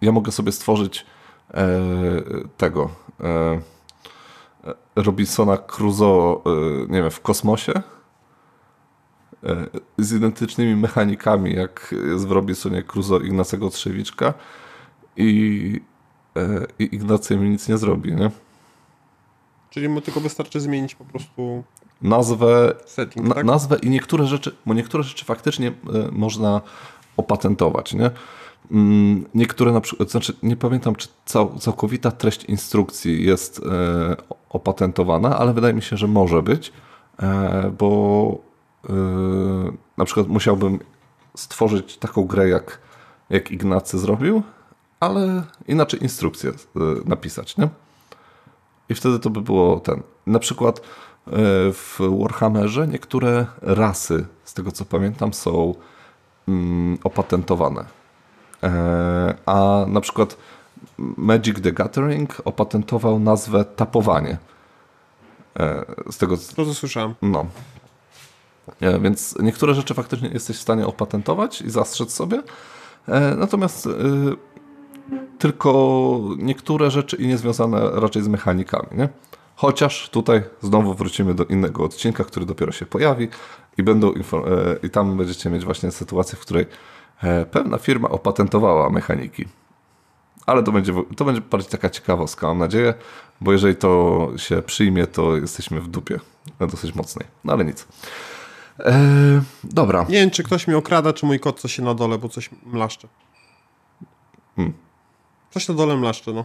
[0.01, 1.07] ja mogę sobie stworzyć
[1.55, 1.67] e,
[2.57, 2.91] tego
[3.21, 3.61] e,
[4.97, 6.43] Robinsona Crusoe,
[6.89, 7.83] nie wiem, w kosmosie,
[9.45, 9.67] E,
[9.99, 14.35] z identycznymi mechanikami, jak jest w Robinsonie Crusoe Ignacego Trzewiczka
[15.17, 15.81] i,
[16.37, 18.31] e, i Ignacy mi nic nie zrobi, nie?
[19.71, 21.65] Czyli mu tylko wystarczy zmienić po prostu
[22.03, 23.45] nazwę, setting, tak?
[23.45, 25.73] nazwę i niektóre rzeczy, bo niektóre rzeczy faktycznie e,
[26.13, 26.61] można
[27.19, 28.11] opatentować, nie?
[28.71, 34.17] Mm, niektóre na przykład, znaczy nie pamiętam, czy cał, całkowita treść instrukcji jest e,
[34.51, 36.73] opatentowana, ale wydaje mi się, że może być,
[37.23, 38.49] e, bo
[38.89, 40.79] Yy, na przykład musiałbym
[41.37, 42.79] stworzyć taką grę, jak,
[43.31, 44.43] jak Ignacy zrobił,
[45.01, 46.53] ale inaczej instrukcję
[47.05, 47.69] napisać, nie?
[48.89, 50.03] I wtedy to by było ten.
[50.27, 50.81] Na przykład
[51.73, 55.75] w Warhammerze niektóre rasy, z tego co pamiętam, są
[57.05, 57.85] opatentowane.
[59.47, 60.37] A na przykład
[60.99, 64.39] Magic the Gathering opatentował nazwę tapowanie.
[66.11, 66.65] Z tego co...
[66.65, 67.15] To, słyszałem.
[67.23, 67.47] No.
[69.01, 72.43] Więc niektóre rzeczy faktycznie jesteś w stanie opatentować i zastrzec sobie,
[73.09, 73.91] e, natomiast e,
[75.39, 78.89] tylko niektóre rzeczy i niezwiązane raczej z mechanikami.
[78.93, 79.09] Nie?
[79.57, 83.29] Chociaż tutaj znowu wrócimy do innego odcinka, który dopiero się pojawi
[83.79, 84.15] i, będą e,
[84.83, 86.67] i tam będziecie mieć właśnie sytuację, w której
[87.51, 89.45] pewna firma opatentowała mechaniki.
[90.47, 92.95] Ale to będzie, to będzie bardziej taka ciekawostka, mam nadzieję,
[93.41, 96.21] bo jeżeli to się przyjmie, to jesteśmy w dupie
[96.61, 97.27] dosyć mocnej.
[97.45, 97.89] No ale nic.
[98.79, 100.03] Eee, dobra.
[100.09, 102.51] Nie wiem, czy ktoś mnie okrada, czy mój kot coś się na dole, bo coś
[102.67, 103.09] mlaszcze.
[104.57, 104.75] Hmm.
[105.51, 106.45] Coś na dole mlaszcze, no.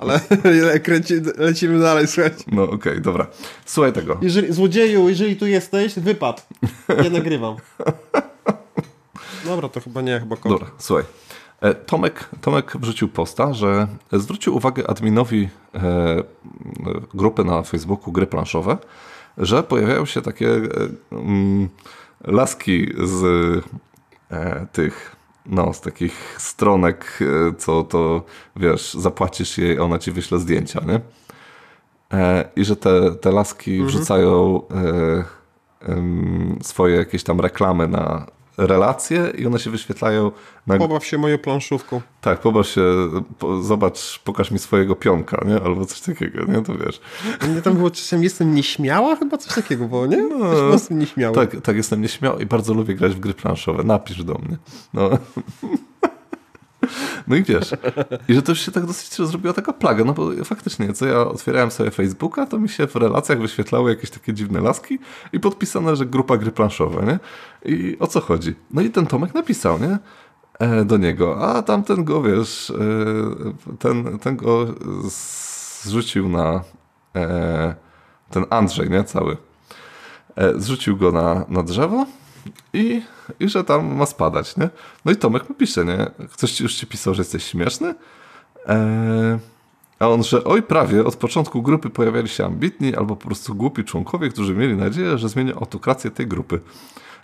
[0.00, 0.20] Ale
[0.84, 2.30] kręci, lecimy dalej, słuchaj.
[2.52, 3.26] No okej, okay, dobra.
[3.64, 4.18] Słuchaj tego.
[4.22, 6.48] Jeżeli, złodzieju, jeżeli tu jesteś, wypad.
[7.02, 7.56] Nie nagrywam.
[9.44, 10.52] Dobra, to chyba nie, chyba kot.
[10.52, 11.04] Dobra, słuchaj.
[11.60, 16.22] E, Tomek, Tomek wrzucił posta, że zwrócił uwagę adminowi e,
[17.14, 18.78] grupy na Facebooku Gry Planszowe,
[19.38, 20.60] że pojawiają się takie e,
[21.12, 21.68] mm,
[22.24, 23.24] laski z
[24.30, 25.16] e, tych
[25.46, 28.22] no, z takich stronek, e, co to,
[28.56, 31.00] wiesz, zapłacisz jej, ona ci wyśle zdjęcia, nie?
[32.56, 33.88] I że te, te laski mhm.
[33.88, 34.62] wrzucają
[36.62, 38.26] swoje jakieś tam reklamy na,
[38.56, 40.30] relacje i one się wyświetlają.
[40.66, 40.78] Na...
[40.78, 42.00] Pobaw się moją planszówką.
[42.20, 42.82] Tak, pobaw się,
[43.38, 45.54] po, zobacz, pokaż mi swojego pionka, nie?
[45.54, 46.62] Albo coś takiego, nie?
[46.62, 47.00] To wiesz.
[47.54, 49.16] Nie tam było czasem jestem nieśmiała?
[49.16, 50.22] Chyba coś takiego było, nie?
[50.22, 51.34] No, prostu nieśmiała.
[51.34, 53.84] Tak, tak, jestem nieśmiały i bardzo lubię grać w gry planszowe.
[53.84, 54.56] Napisz do mnie.
[54.94, 55.10] No.
[57.28, 57.70] No i wiesz,
[58.28, 61.20] i że to już się tak dosyć zrobiła taka plaga, no bo faktycznie, co ja
[61.20, 64.98] otwierałem sobie Facebooka, to mi się w relacjach wyświetlały jakieś takie dziwne laski
[65.32, 67.18] i podpisane, że grupa gry planszowe, nie?
[67.74, 68.54] I o co chodzi?
[68.70, 69.98] No i ten Tomek napisał, nie?
[70.58, 72.74] E, do niego, a tamten go, wiesz, e,
[73.78, 74.66] ten, ten go
[75.82, 76.64] zrzucił na
[77.16, 77.74] e,
[78.30, 79.04] ten Andrzej, nie?
[79.04, 79.36] Cały.
[80.36, 82.06] E, zrzucił go na, na drzewo
[82.72, 83.02] i,
[83.40, 84.70] i że tam ma spadać, nie?
[85.04, 86.10] No i Tomek mi pisze, nie?
[86.32, 87.94] Ktoś już ci pisał, że jesteś śmieszny?
[88.66, 89.38] Eee,
[89.98, 93.84] a on, że oj prawie, od początku grupy pojawiali się ambitni albo po prostu głupi
[93.84, 96.60] członkowie, którzy mieli nadzieję, że zmienią autokrację tej grupy.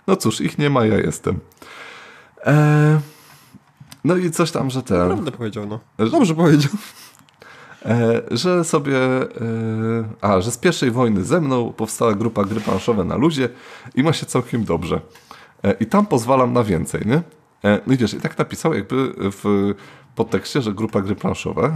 [0.07, 1.39] No cóż, ich nie ma, ja jestem.
[2.45, 2.99] Eee,
[4.03, 5.07] no i coś tam, że ten...
[5.07, 5.79] Prawdę powiedział, no.
[6.09, 6.71] Dobrze powiedział.
[7.85, 9.29] E, że sobie, e,
[10.21, 13.49] a, że z pierwszej wojny ze mną powstała grupa gry planszowe na luzie
[13.95, 15.01] i ma się całkiem dobrze.
[15.63, 17.21] E, I tam pozwalam na więcej, nie?
[17.87, 19.73] No i wiesz, i tak napisał jakby w
[20.15, 21.73] podtekście, że grupa gry planszowe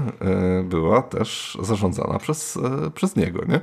[0.64, 2.60] była też zarządzana przez,
[2.96, 3.60] przez niego, nie?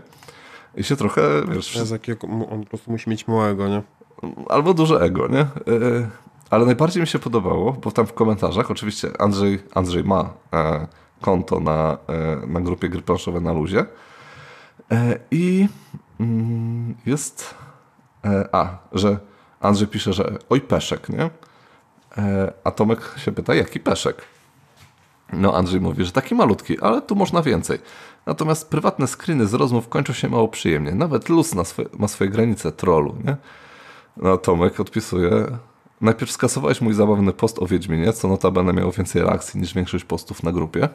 [0.76, 1.78] I się trochę, wiesz...
[1.78, 3.82] Z jakiego, on po prostu musi mieć małego, nie?
[4.48, 5.46] Albo duże ego, nie?
[6.50, 10.30] Ale najbardziej mi się podobało, bo tam w komentarzach, oczywiście Andrzej, Andrzej ma
[11.20, 13.84] konto na, e, na grupie gry planszowe na luzie.
[14.90, 15.68] E, I
[16.20, 17.54] mm, jest.
[18.24, 19.18] E, a, że
[19.60, 21.30] Andrzej pisze, że oj peszek, nie?
[22.18, 24.22] E, a Tomek się pyta, jaki peszek?
[25.32, 27.78] No Andrzej mówi, że taki malutki, ale tu można więcej.
[28.26, 30.92] Natomiast prywatne screeny z rozmów kończą się mało przyjemnie.
[30.92, 31.54] Nawet luz
[31.98, 33.36] ma swoje granice trollu, nie?
[34.16, 35.46] No Tomek odpisuje,
[36.00, 40.42] najpierw skasowałeś mój zabawny post o Wiedźminie, co notabene miało więcej reakcji niż większość postów
[40.42, 40.88] na grupie.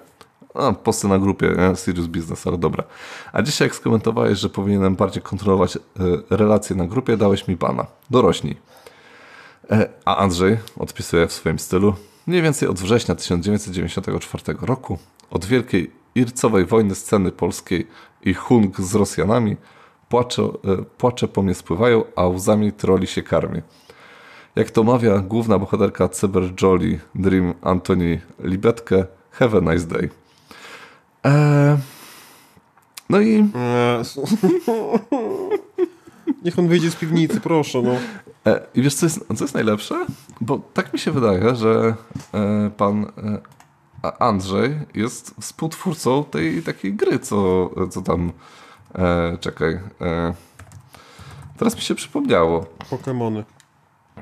[0.56, 1.76] A, posty na grupie, nie?
[1.76, 2.84] Serious Business, ale dobra.
[3.34, 5.80] A dzisiaj jak skomentowałeś, że powinienem bardziej kontrolować y,
[6.30, 7.86] relacje na grupie, dałeś mi bana.
[8.10, 8.58] Dorośnij.
[9.72, 11.94] E, a Andrzej odpisuje w swoim stylu,
[12.28, 14.98] mniej więcej od września 1994 roku,
[15.32, 17.88] od wielkiej ircowej wojny sceny polskiej
[18.24, 19.58] i hung z Rosjanami,
[20.10, 20.50] płacze, e,
[20.98, 23.62] płacze po mnie spływają, a łzami troli się karmię.
[24.56, 30.10] Jak to mawia główna bohaterka Cyber Jolly Dream Antoni Libetkę, have a nice day.
[31.26, 31.78] Eee,
[33.10, 33.36] no i...
[33.56, 34.04] Eee,
[36.44, 37.82] Niech on wyjdzie z piwnicy, proszę.
[37.82, 37.92] No.
[38.52, 40.06] E, I wiesz, co jest, co jest najlepsze?
[40.42, 41.96] Bo tak mi się wydaje, że
[42.34, 43.06] e, pan
[44.04, 48.32] e, Andrzej jest współtwórcą tej takiej gry, co, co tam.
[49.40, 49.80] czekaj.
[51.58, 52.66] teraz mi się przypomniało.
[52.90, 53.44] Pokemony.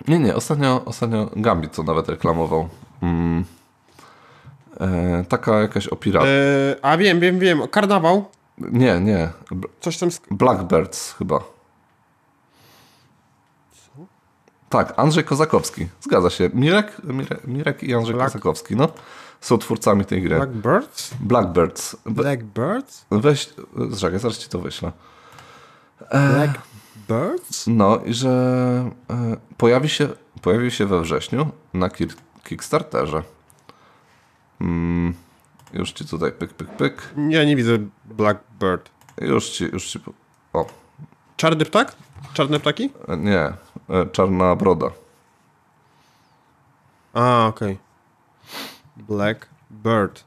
[0.08, 2.70] Nie, nie, ostatnio, ostatnio Gambit co nawet reklamował.
[3.02, 3.46] Mm.
[5.30, 6.30] Taka jakaś o piratach.
[6.82, 7.68] a wiem, wiem, wiem.
[7.68, 8.26] Karnawał?
[8.58, 9.30] Nie, nie.
[9.80, 10.10] Coś tam.
[10.32, 11.40] Blackbirds chyba.
[14.74, 15.88] Tak, Andrzej Kozakowski.
[16.02, 16.50] Zgadza się.
[16.54, 18.32] Mirek, Mirek, Mirek i Andrzej Black...
[18.32, 18.88] Kozakowski, no.
[19.42, 20.36] Są twórcami tej gry.
[20.36, 21.14] Blackbirds?
[21.20, 21.96] Blackbirds.
[22.06, 23.06] Blackbirds?
[23.12, 23.54] Weź,
[24.00, 24.92] czekaj, zaraz ci to wyślę.
[26.10, 26.30] E...
[26.30, 27.68] Blackbirds?
[27.68, 28.30] No i że
[29.10, 30.08] e, pojawi, się,
[30.42, 31.90] pojawi się we wrześniu na
[32.44, 33.24] Kickstarterze.
[34.62, 35.14] Mm,
[35.74, 37.14] już ci tutaj pyk, pyk, pyk.
[37.30, 38.90] Ja nie widzę Blackbird.
[39.22, 40.00] Już ci, już ci...
[40.54, 40.66] O.
[41.38, 41.96] Czarny ptak?
[42.34, 42.90] Czarne ptaki?
[43.08, 43.40] E, nie,
[43.90, 44.88] e, czarna broda.
[47.14, 47.72] A, okej.
[47.72, 49.06] Okay.
[49.08, 50.24] Black Bird.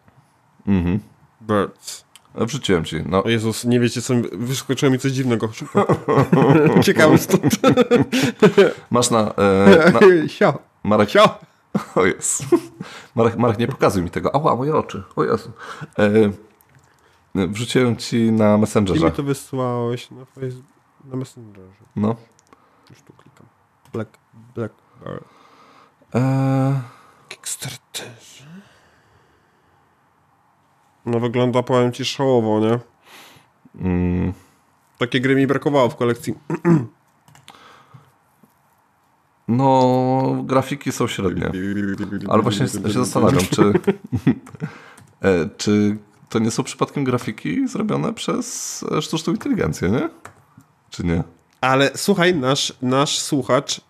[0.66, 1.00] Mhm.
[1.40, 2.04] Birds.
[2.34, 3.02] E, wrzuciłem ci.
[3.06, 3.24] No.
[3.24, 5.48] O Jezus, nie wiecie co, wyskoczyło mi coś dziwnego.
[6.84, 7.42] Ciekawy stąd.
[8.90, 9.34] Masz na...
[9.34, 10.00] E, na...
[10.28, 10.58] Sio.
[10.84, 11.10] Marek...
[11.10, 11.38] Sio.
[11.94, 12.44] O jest.
[13.14, 14.34] Marek, Marek, nie pokazuj mi tego.
[14.34, 15.02] Ała, moje oczy.
[15.16, 15.52] O Jezu.
[15.98, 16.08] E,
[17.34, 19.00] wrzuciłem ci na Messengerze.
[19.00, 20.72] Ty mi to wysłałeś na Facebooku.
[21.04, 21.84] Na Messengerze.
[21.96, 22.16] No.
[22.90, 23.46] Już tu klikam.
[23.92, 24.18] Black,
[24.54, 24.74] Black
[25.04, 25.22] Bar.
[26.14, 26.96] Eee...
[27.28, 28.46] Kickstarterze.
[31.06, 32.78] No wygląda, powiem ci, szołowo, nie?
[33.80, 34.32] Mm.
[34.98, 36.34] Takie gry mi brakowało w kolekcji.
[39.48, 41.50] No, grafiki są średnie.
[42.28, 43.72] Ale właśnie się zastanawiam, czy,
[45.22, 45.96] e, czy
[46.28, 50.08] to nie są przypadkiem grafiki zrobione przez sztuczną inteligencję, nie?
[50.90, 51.22] Czy nie?
[51.60, 53.82] Ale słuchaj, nasz, nasz słuchacz y,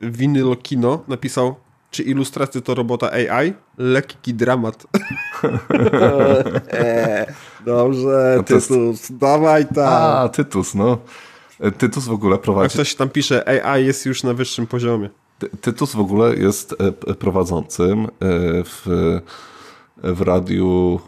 [0.00, 1.54] Vinyl Kino napisał,
[1.90, 3.52] czy ilustracje to robota AI?
[3.78, 4.86] Lekki dramat.
[7.66, 9.16] Dobrze, no Tytus, jest...
[9.16, 9.86] dawaj tam.
[9.86, 10.98] A, Tytus, no.
[11.60, 12.64] E, Tytus w ogóle prowadzi...
[12.64, 15.10] Jak ktoś tam pisze, AI jest już na wyższym poziomie.
[15.38, 18.08] Ty Tytus w ogóle jest e, prowadzącym
[18.64, 18.82] w,
[20.02, 21.00] w radiu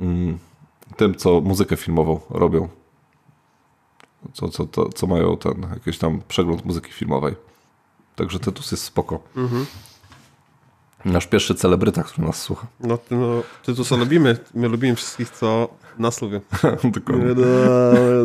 [0.00, 0.38] mm,
[0.96, 2.68] tym, co muzykę filmową robią
[4.32, 7.34] co, co, to, co mają ten jakiś tam przegląd muzyki filmowej.
[8.16, 9.20] Także Tytus jest spoko.
[9.36, 9.66] Mhm.
[11.06, 12.66] Nasz pierwszy celebryta, który nas słucha.
[12.80, 14.36] No, no Tytusa lubimy.
[14.54, 16.40] My lubimy wszystkich, co nas lubią.
[16.94, 17.24] Dokładnie.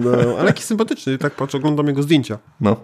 [0.02, 0.38] No, no.
[0.40, 1.18] Ale jaki sympatyczny.
[1.18, 2.38] Tak patrzę, oglądam jego zdjęcia.
[2.62, 2.76] No.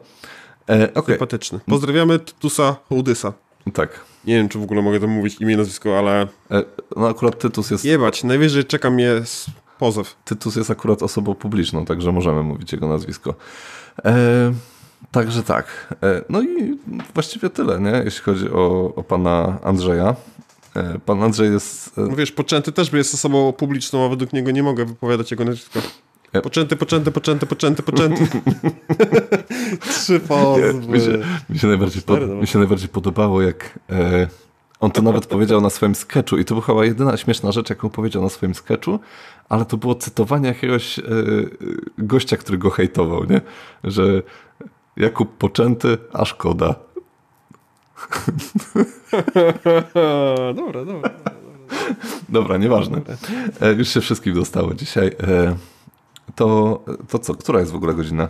[0.69, 1.15] E, okay.
[1.15, 1.59] Sympatyczny.
[1.65, 3.33] Pozdrawiamy Tytusa Hołdysa.
[3.73, 3.99] Tak.
[4.25, 6.27] Nie wiem, czy w ogóle mogę to mówić imię, nazwisko, ale...
[6.51, 6.63] E,
[6.95, 7.85] no akurat Tytus jest...
[7.85, 9.11] Jebać, najwyżej czeka mnie
[9.79, 10.15] Pozew.
[10.25, 13.35] Tytus jest akurat osobą publiczną, także możemy mówić jego nazwisko.
[14.05, 14.53] E,
[15.11, 15.93] także tak.
[16.03, 16.77] E, no i
[17.13, 18.01] właściwie tyle, nie?
[18.05, 20.15] jeśli chodzi o, o pana Andrzeja.
[20.75, 21.97] E, pan Andrzej jest...
[21.97, 25.79] No wiesz, Poczęty też jest osobą publiczną, a według niego nie mogę wypowiadać jego nazwiska.
[26.33, 28.27] E, poczęty, poczęty, poczęty, poczęty, poczęty.
[29.89, 30.73] Trzy pozwy.
[30.73, 31.19] Mi się,
[31.49, 34.27] mi się, najbardziej, pod, mi się najbardziej podobało, jak e,
[34.79, 37.89] on to nawet powiedział na swoim sketchu i to była chyba jedyna śmieszna rzecz, jaką
[37.89, 38.99] powiedział na swoim sketchu,
[39.49, 41.03] ale to było cytowanie jakiegoś e,
[41.97, 43.41] gościa, który go hejtował, nie?
[43.83, 44.23] Że
[44.97, 46.75] Jakub poczęty, a szkoda.
[50.55, 50.85] dobra, dobra.
[50.85, 51.09] Dobra,
[52.29, 53.01] dobra nieważne.
[53.61, 55.07] E, już się wszystkim dostało dzisiaj.
[55.07, 55.55] E,
[56.35, 56.79] to,
[57.09, 57.35] to co?
[57.35, 58.29] Która jest w ogóle godzina?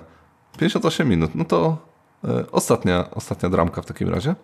[0.58, 1.32] 58 minut.
[1.36, 1.78] No to
[2.24, 4.36] e, ostatnia, ostatnia dramka w takim razie.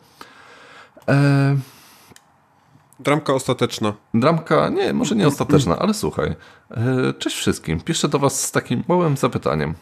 [3.00, 3.94] Dramka ostateczna.
[4.14, 6.36] Dramka, nie, może nie ostateczna, ale słuchaj.
[7.20, 7.82] Cześć wszystkim.
[7.82, 9.74] Piszę do Was z takim małym zapytaniem.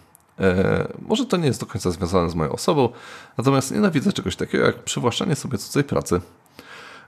[0.41, 2.89] E, może to nie jest do końca związane z moją osobą,
[3.37, 6.21] natomiast nienawidzę czegoś takiego jak przywłaszczanie sobie cudzej pracy.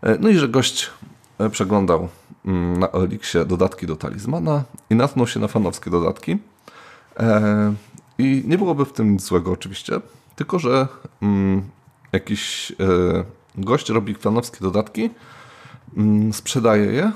[0.01, 0.89] E, no i że gość
[1.39, 2.09] e, przeglądał
[2.45, 6.37] mm, na Elixie dodatki do talizmana i natknął się na fanowskie dodatki.
[8.17, 9.99] I nie byłoby w tym nic złego oczywiście,
[10.35, 10.87] tylko że
[11.21, 11.63] mm,
[12.11, 12.71] jakiś
[13.55, 15.09] gość robi fanowskie dodatki,
[15.97, 17.11] mm, sprzedaje je,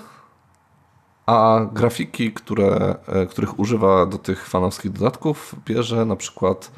[1.27, 6.71] a grafiki, które, e, których używa do tych fanowskich dodatków, bierze na przykład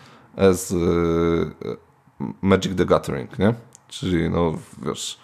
[0.52, 0.74] z
[2.42, 3.54] Magic the Gathering, nie?
[3.88, 4.54] Czyli no
[4.86, 5.20] wiesz,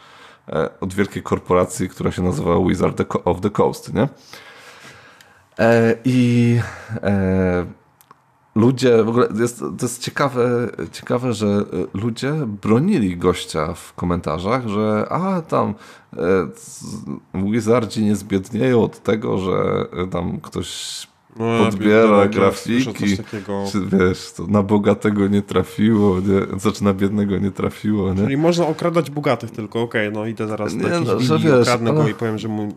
[0.82, 4.07] od wielkiej korporacji, która się nazywa Wizard of the Coast, nie?
[6.05, 6.59] I
[8.56, 14.68] ludzie, w ogóle jest, to jest ciekawe, ciekawe, że e, ludzie bronili gościa w komentarzach,
[14.68, 15.74] że a tam
[16.18, 21.08] e, Wizardzi nie zbiednieją od tego, że e, tam ktoś
[21.39, 23.18] no, podbiera grafiki,
[23.72, 26.60] czy wiesz, to na bogatego nie trafiło, nie?
[26.60, 28.14] znaczy na biednego nie trafiło.
[28.14, 28.24] Nie?
[28.24, 31.62] Czyli można okradać bogatych tylko, okej, okay, no idę zaraz do jakiejś no, że wiesz,
[31.62, 32.74] okradnę go i powiem, że mu...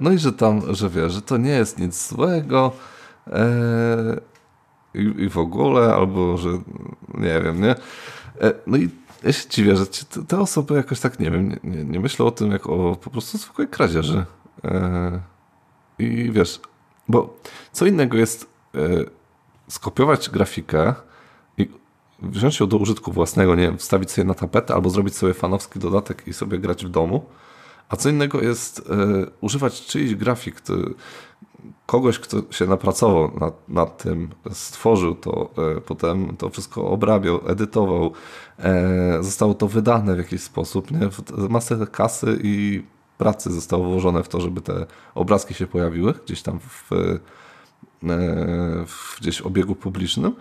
[0.00, 2.72] No i że tam, że wiesz, że to nie jest nic złego,
[4.94, 6.48] i, i w ogóle, albo że
[7.14, 7.74] nie wiem, nie?
[8.40, 8.88] E, no i
[9.22, 9.86] ja się dziwię, że
[10.28, 13.10] te osoby jakoś tak, nie wiem, nie, nie, nie myślą o tym jak o po
[13.10, 14.24] prostu zwykłej kradzieży.
[14.64, 15.20] E,
[15.98, 16.60] I wiesz,
[17.08, 17.36] bo
[17.72, 18.78] co innego jest e,
[19.68, 20.94] skopiować grafikę
[21.58, 21.68] i
[22.22, 25.78] wziąć ją do użytku własnego, nie wiem, wstawić sobie na tapetę albo zrobić sobie fanowski
[25.78, 27.24] dodatek i sobie grać w domu,
[27.88, 28.90] a co innego jest
[29.40, 30.60] używać czyjś grafik,
[31.86, 38.12] kogoś, kto się napracował nad, nad tym, stworzył to, e, potem to wszystko obrabiał, edytował,
[38.58, 41.08] e, zostało to wydane w jakiś sposób, nie?
[41.48, 42.82] masę kasy i
[43.18, 47.18] pracy zostało włożone w to, żeby te obrazki się pojawiły gdzieś tam w, e,
[48.86, 50.34] w gdzieś obiegu publicznym.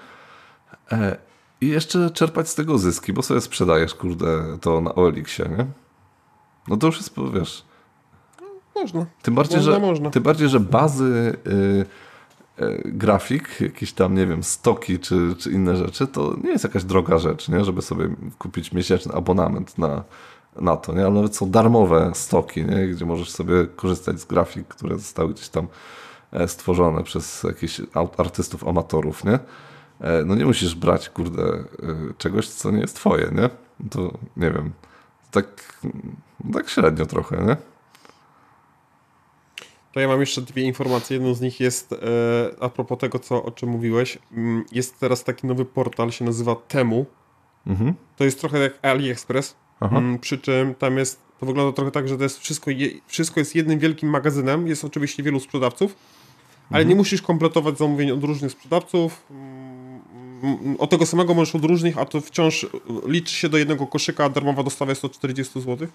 [1.61, 5.65] I jeszcze czerpać z tego zyski, bo sobie sprzedajesz, kurde, to na OLX-ie, nie?
[6.67, 7.65] No to już jest, wiesz,
[8.75, 9.05] można.
[9.21, 10.09] Tym bardziej, można, że, można.
[10.09, 11.85] Tym bardziej, że bazy y,
[12.63, 16.83] y, grafik, jakieś tam, nie wiem, stoki czy, czy inne rzeczy, to nie jest jakaś
[16.83, 17.65] droga rzecz, nie?
[17.65, 20.03] żeby sobie kupić miesięczny abonament na,
[20.55, 21.05] na to, nie?
[21.05, 22.87] ale nawet są darmowe stoki, nie?
[22.87, 25.67] gdzie możesz sobie korzystać z grafik, które zostały gdzieś tam
[26.31, 27.81] e, stworzone przez jakichś
[28.17, 29.39] artystów, amatorów, nie?
[30.01, 31.63] E, no nie musisz brać, kurde, e,
[32.17, 33.49] czegoś, co nie jest twoje, nie?
[33.89, 34.71] To, nie wiem,
[35.31, 35.79] tak,
[36.53, 37.57] tak średnio trochę, nie?
[39.91, 41.15] To ja mam jeszcze dwie informacje.
[41.15, 41.97] Jedną z nich jest, e,
[42.59, 46.55] a propos tego, co, o czym mówiłeś, mm, jest teraz taki nowy portal, się nazywa
[46.55, 47.05] Temu.
[47.67, 47.93] Mhm.
[48.17, 52.17] To jest trochę jak AliExpress, mm, przy czym tam jest, to wygląda trochę tak, że
[52.17, 52.71] to jest wszystko,
[53.07, 55.95] wszystko jest jednym wielkim magazynem, jest oczywiście wielu sprzedawców,
[56.69, 56.89] ale mhm.
[56.89, 62.05] nie musisz kompletować zamówień od różnych sprzedawców, mm, od tego samego możesz od różnych, a
[62.05, 62.67] to wciąż
[63.05, 65.87] liczy się do jednego koszyka, a darmowa dostawa jest 140 zł.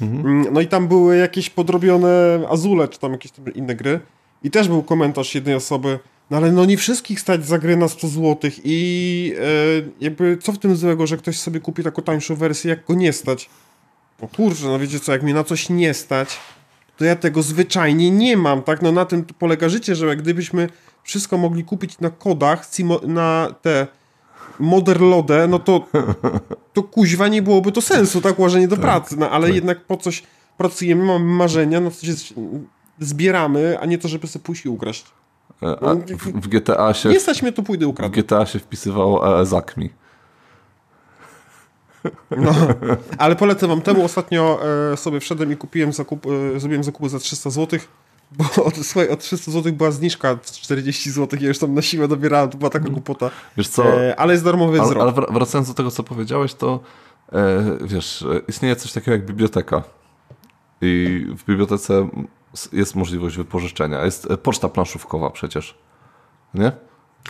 [0.00, 0.46] Mhm.
[0.52, 4.00] No i tam były jakieś podrobione Azule, czy tam jakieś tam inne gry.
[4.42, 5.98] I też był komentarz jednej osoby,
[6.30, 9.44] no ale no nie wszystkich stać za gry na 100 zł i e,
[10.00, 13.12] jakby co w tym złego, że ktoś sobie kupi taką tańszą wersję, jak go nie
[13.12, 13.50] stać?
[14.20, 16.38] O kurczę, no wiecie co, jak mnie na coś nie stać,
[16.96, 18.82] to ja tego zwyczajnie nie mam, tak?
[18.82, 20.68] No na tym polega życie, że gdybyśmy
[21.02, 22.66] wszystko mogli kupić na kodach,
[23.02, 23.86] na te
[24.58, 25.86] Moderlodę, no to,
[26.72, 29.54] to kuźwa nie byłoby to sensu, tak, łożenie do tak, pracy, no ale tak.
[29.54, 30.22] jednak po coś
[30.56, 32.32] pracujemy, mamy marzenia, no coś
[33.00, 35.04] zbieramy, a nie to, żeby sobie pójść i ukraść.
[35.62, 37.08] E, a w, w GTA się...
[37.08, 38.22] Nie stać mnie, to pójdę ukradnę.
[38.22, 39.90] W GTA się wpisywało e, Zakmi.
[42.30, 42.52] No,
[43.18, 44.04] ale polecę wam temu.
[44.04, 44.60] Ostatnio
[44.92, 47.88] e, sobie wszedłem i kupiłem zakup, e, zrobiłem zakupy za 300 złotych
[48.38, 52.08] bo od, słuchaj, od 300 zł była zniżka 40 zł, ja już tam na siłę
[52.08, 53.30] dobierałem, to była taka głupota.
[53.56, 54.02] Wiesz co?
[54.02, 56.80] E, ale jest darmowy ale, ale wracając do tego, co powiedziałeś, to
[57.32, 59.82] e, wiesz, e, istnieje coś takiego jak biblioteka.
[60.80, 62.08] I w bibliotece
[62.72, 64.04] jest możliwość wypożyczenia.
[64.04, 65.78] Jest e, poczta planszówkowa przecież.
[66.54, 66.72] Nie?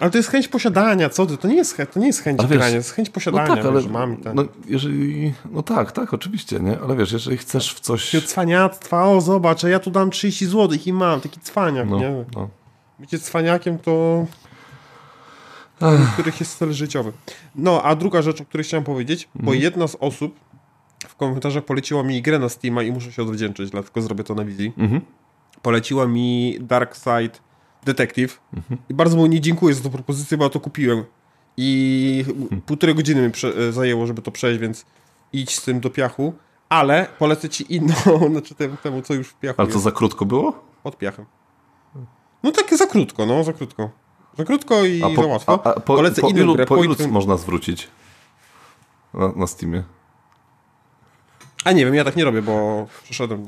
[0.00, 1.36] Ale to jest chęć posiadania, co ty?
[1.36, 3.80] To nie jest, to nie jest chęć grania, to jest chęć posiadania, no tak, ale,
[3.80, 4.36] wiesz, mam ten.
[4.36, 6.80] No, jeżeli, no tak, tak, oczywiście, nie?
[6.80, 8.16] Ale wiesz, jeżeli chcesz w coś...
[8.26, 12.24] Cwaniactwa, o zobacz, ja tu dam 30 zł i mam, taki cwaniak, no, nie?
[12.34, 12.48] No.
[12.98, 14.26] Bycie cwaniakiem to...
[15.82, 16.12] Ech.
[16.12, 17.12] których jest cel życiowy.
[17.54, 19.60] No, a druga rzecz, o której chciałem powiedzieć, bo mhm.
[19.60, 20.40] jedna z osób
[21.08, 24.44] w komentarzach poleciła mi grę na Steama i muszę się odwdzięczyć, dlatego zrobię to na
[24.44, 24.72] wizji.
[24.78, 25.00] Mhm.
[25.62, 27.38] Poleciła mi Dark Side
[27.84, 28.80] Detective mhm.
[28.88, 31.04] i bardzo mu nie dziękuję za tę propozycję, bo ja to kupiłem
[31.56, 32.60] i mhm.
[32.60, 34.86] półtorej godziny mi e, zajęło, żeby to przejść, więc
[35.32, 36.32] idź z tym do piachu,
[36.68, 37.94] ale polecę ci inną,
[38.30, 39.84] znaczy temu, temu co już w piachu Ale to jest.
[39.84, 40.64] za krótko było?
[40.82, 41.24] Pod piachem.
[42.42, 43.90] No tak za krótko, no, za krótko.
[44.38, 45.52] Że krótko i a po, za łatwo.
[45.52, 47.88] A, a po, Polecę po, ilu, grę, po ilu można zwrócić
[49.14, 49.82] na, na Steamie?
[51.64, 53.46] A nie wiem, ja tak nie robię, bo przeszedłem.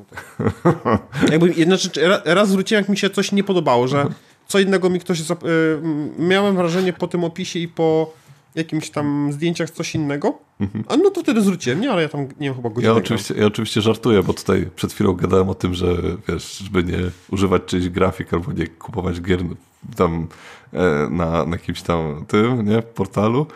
[1.32, 1.90] Jakby, znaczy,
[2.24, 4.06] raz zwróciłem, jak mi się coś nie podobało, że
[4.46, 5.20] co innego mi ktoś...
[5.20, 5.44] Zap...
[5.44, 5.80] Y,
[6.18, 8.12] miałem wrażenie po tym opisie i po
[8.54, 10.84] jakimś tam zdjęciach coś innego, mhm.
[10.88, 12.92] a no to wtedy zwróciłem, nie, ale ja tam nie wiem, chyba godzinę.
[12.92, 15.86] Ja oczywiście, ja oczywiście żartuję, bo tutaj przed chwilą gadałem o tym, że
[16.28, 16.98] wiesz, żeby nie
[17.30, 19.40] używać czyjś grafik albo nie kupować gier
[19.96, 20.26] tam
[20.72, 23.46] e, na, na jakimś tam tym, nie, portalu,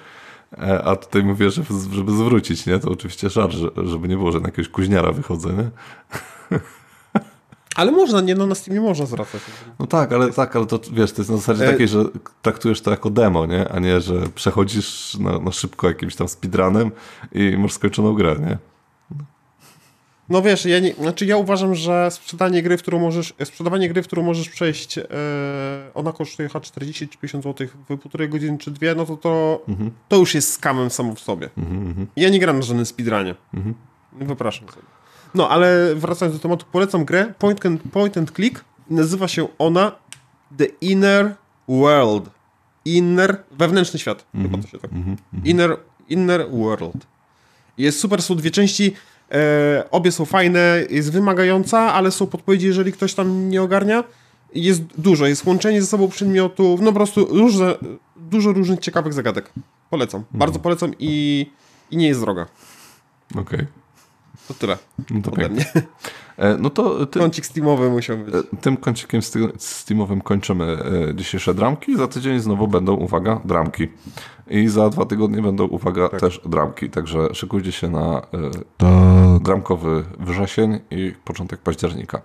[0.85, 3.53] a tutaj mówię, że, żeby zwrócić, nie, to oczywiście żart,
[3.85, 5.71] żeby nie było, że na jakiegoś kuźniara wychodzę, nie.
[7.77, 9.41] Ale można, nie no, na Steamie można zwracać.
[9.79, 11.73] No tak, ale tak, ale to wiesz, to jest na zasadzie e...
[11.73, 12.05] takiej, że
[12.43, 13.69] traktujesz to jako demo, nie?
[13.69, 16.91] A nie, że przechodzisz na, na szybko jakimś tam speedrunem
[17.33, 18.59] i masz skończoną grę, nie?
[20.31, 24.03] No wiesz, ja nie, znaczy ja uważam, że sprzedanie gry, w którą możesz, sprzedawanie gry,
[24.03, 25.05] w którą możesz przejść, e,
[25.95, 29.63] ona kosztuje chyba 40 czy 50 zł w półtorej godziny czy dwie, no to to,
[29.69, 29.91] mhm.
[30.09, 31.51] to już jest skamem samo w sobie.
[31.59, 32.07] Mhm, mhm.
[32.17, 33.35] ja nie gram na żadnym speedrunie.
[33.55, 33.75] Mhm.
[34.13, 34.87] Wypraszam sobie.
[35.35, 38.65] No, ale wracając do tematu, polecam grę Point and, point and Click.
[38.91, 39.93] Nazywa się ona
[40.59, 41.35] The Inner
[41.69, 42.31] World.
[42.85, 44.27] Inner, wewnętrzny świat.
[44.35, 44.51] Mm -hmm.
[44.51, 44.93] Chyba to się tak.
[44.93, 45.17] Mm -hmm.
[45.45, 45.77] Inner,
[46.09, 47.07] inner World.
[47.79, 48.95] Jest super, są dwie części.
[49.31, 54.05] E, obie są fajne, jest wymagająca, ale są podpowiedzi, jeżeli ktoś tam nie ogarnia.
[54.55, 57.75] Jest dużo, jest łączenie ze sobą przedmiotów, no po prostu różne,
[58.17, 59.53] dużo różnych ciekawych zagadek.
[59.91, 60.39] Polecam, mm.
[60.39, 61.47] bardzo polecam i,
[61.91, 62.47] i nie jest droga.
[63.31, 63.43] Okej.
[63.43, 63.67] Okay.
[64.49, 64.79] To tyle.
[65.11, 65.65] No to mnie.
[66.41, 68.35] E, no to ty, Kącik Steamowy musiał być.
[68.35, 69.21] E, tym kącikiem
[69.59, 70.79] Steamowym kończymy
[71.11, 71.97] e, dzisiejsze dramki.
[71.97, 73.89] Za tydzień znowu będą, uwaga, dramki.
[74.51, 76.21] I za dwa tygodnie będą, uwaga, tak.
[76.21, 76.91] też dramki.
[76.91, 78.23] Także szykujcie się na
[78.77, 79.43] tak.
[79.43, 82.21] dramkowy wrzesień i początek października.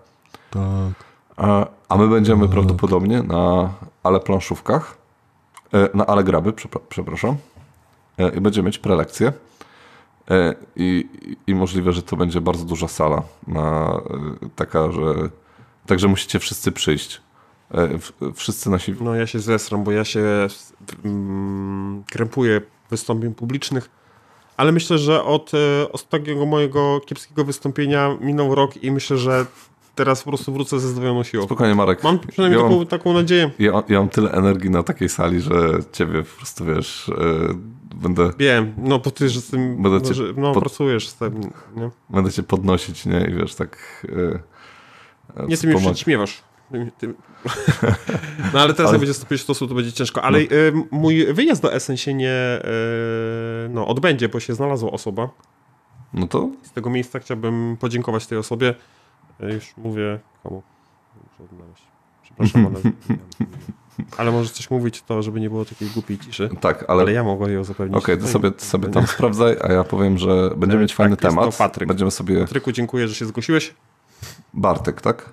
[0.52, 1.06] Tak.
[1.38, 2.52] A, a my będziemy tak.
[2.52, 3.70] prawdopodobnie na
[4.04, 4.98] ale planszówkach,
[5.94, 6.54] na ale graby,
[6.90, 7.36] przepraszam.
[8.38, 9.34] I będziemy mieć prelekcję.
[10.32, 11.10] E, I,
[11.48, 14.02] I możliwe, że to będzie bardzo duża sala, na,
[14.44, 15.30] e, taka, że
[15.86, 17.22] także musicie wszyscy przyjść.
[17.72, 17.90] E,
[18.34, 18.96] wszyscy nasi...
[19.02, 20.48] No ja się zesram, bo ja się
[21.06, 23.90] mm, krępuję wystąpień publicznych,
[24.58, 25.52] ale myślę, że od
[25.92, 29.46] ostatniego mojego kiepskiego wystąpienia minął rok i myślę, że
[29.96, 31.46] teraz po prostu wrócę ze zdwojioną siłą.
[31.46, 32.04] Spokojnie, Marek.
[32.04, 33.52] Mam przynajmniej ja taką, mam, taką nadzieję.
[33.60, 35.52] Ja, ja, mam tyle energii na takiej sali, że
[35.92, 37.12] ciebie po prostu, wiesz,
[37.96, 38.30] będę...
[38.40, 40.64] Wiem, no bo ty że z tym, będę cię no, pod...
[40.64, 41.40] pracujesz z tym,
[41.76, 41.90] nie?
[42.10, 43.28] Będę cię podnosić, nie?
[43.30, 44.06] I wiesz, tak...
[44.10, 44.40] Yy,
[45.48, 46.44] nie, ty mnie przyćmiewasz.
[48.54, 48.92] No ale teraz ale...
[48.92, 50.22] jak będzie 150 osób, to będzie ciężko.
[50.22, 50.46] Ale no.
[50.46, 52.60] y, mój wyjazd do Essen się nie
[53.66, 55.30] y, no, odbędzie, bo się znalazła osoba.
[56.14, 56.50] No to?
[56.64, 58.76] Z tego miejsca chciałbym podziękować tej osobie.
[59.40, 60.64] Już mówię komu.
[61.24, 61.84] Muszę odnaleźć.
[62.24, 62.80] Przepraszam, ale...
[64.18, 66.50] Ale możesz coś mówić to, żeby nie było takiej głupiej ciszy.
[66.62, 67.02] Tak, ale...
[67.02, 67.98] ale ja mogę ją zapewnić.
[67.98, 71.32] Okej, okay, to sobie, sobie tam sprawdzaj, a ja powiem, że będziemy mieć fajny tak,
[71.32, 71.46] temat.
[71.52, 71.88] to Patryk.
[71.88, 72.42] Będziemy sobie...
[72.42, 73.74] Patryku, dziękuję, że się zgłosiłeś.
[74.54, 75.30] Bartek, tak?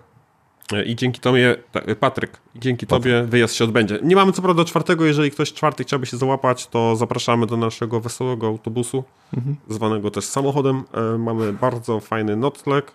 [0.87, 1.57] I dzięki tobie,
[2.01, 3.03] Patryk, dzięki Patryk.
[3.03, 3.99] tobie wyjazd się odbędzie.
[4.03, 8.01] Nie mamy co prawda czwartego, jeżeli ktoś czwarty chciałby się załapać, to zapraszamy do naszego
[8.01, 9.05] wesołego autobusu,
[9.37, 9.57] mhm.
[9.69, 10.83] zwanego też samochodem.
[10.95, 12.93] E, mamy bardzo fajny nocleg.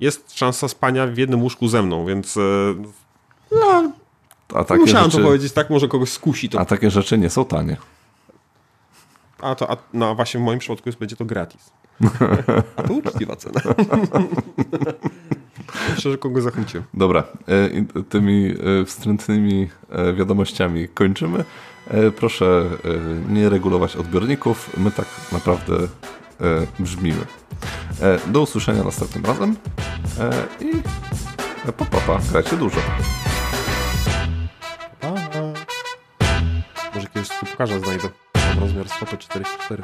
[0.00, 2.40] Jest szansa spania w jednym łóżku ze mną, więc e,
[3.52, 3.92] no,
[4.54, 6.60] a takie Musiałem rzeczy, to powiedzieć, tak może kogoś skusi to.
[6.60, 7.76] A takie rzeczy nie są tanie.
[9.38, 11.70] A to, a, no właśnie w moim przypadku jest, będzie to gratis.
[12.76, 13.60] A to uczciwa cena.
[15.96, 16.84] Myślę, że kogoś zachęciłem.
[16.94, 19.68] Dobra, e, tymi e, wstrętnymi
[20.14, 21.44] wiadomościami kończymy.
[22.16, 22.64] Proszę
[23.28, 24.70] nie regulować odbiorników.
[24.76, 25.74] My tak naprawdę
[26.78, 27.26] brzmimy.
[28.26, 29.56] Do usłyszenia następnym razem
[30.60, 30.82] i
[31.72, 32.18] pa, pa, pa.
[32.30, 32.80] grajcie dużo.
[36.94, 38.08] Może jakiegoś słupkarza znajdę.
[38.34, 39.82] Mam rozmiar stopy 44.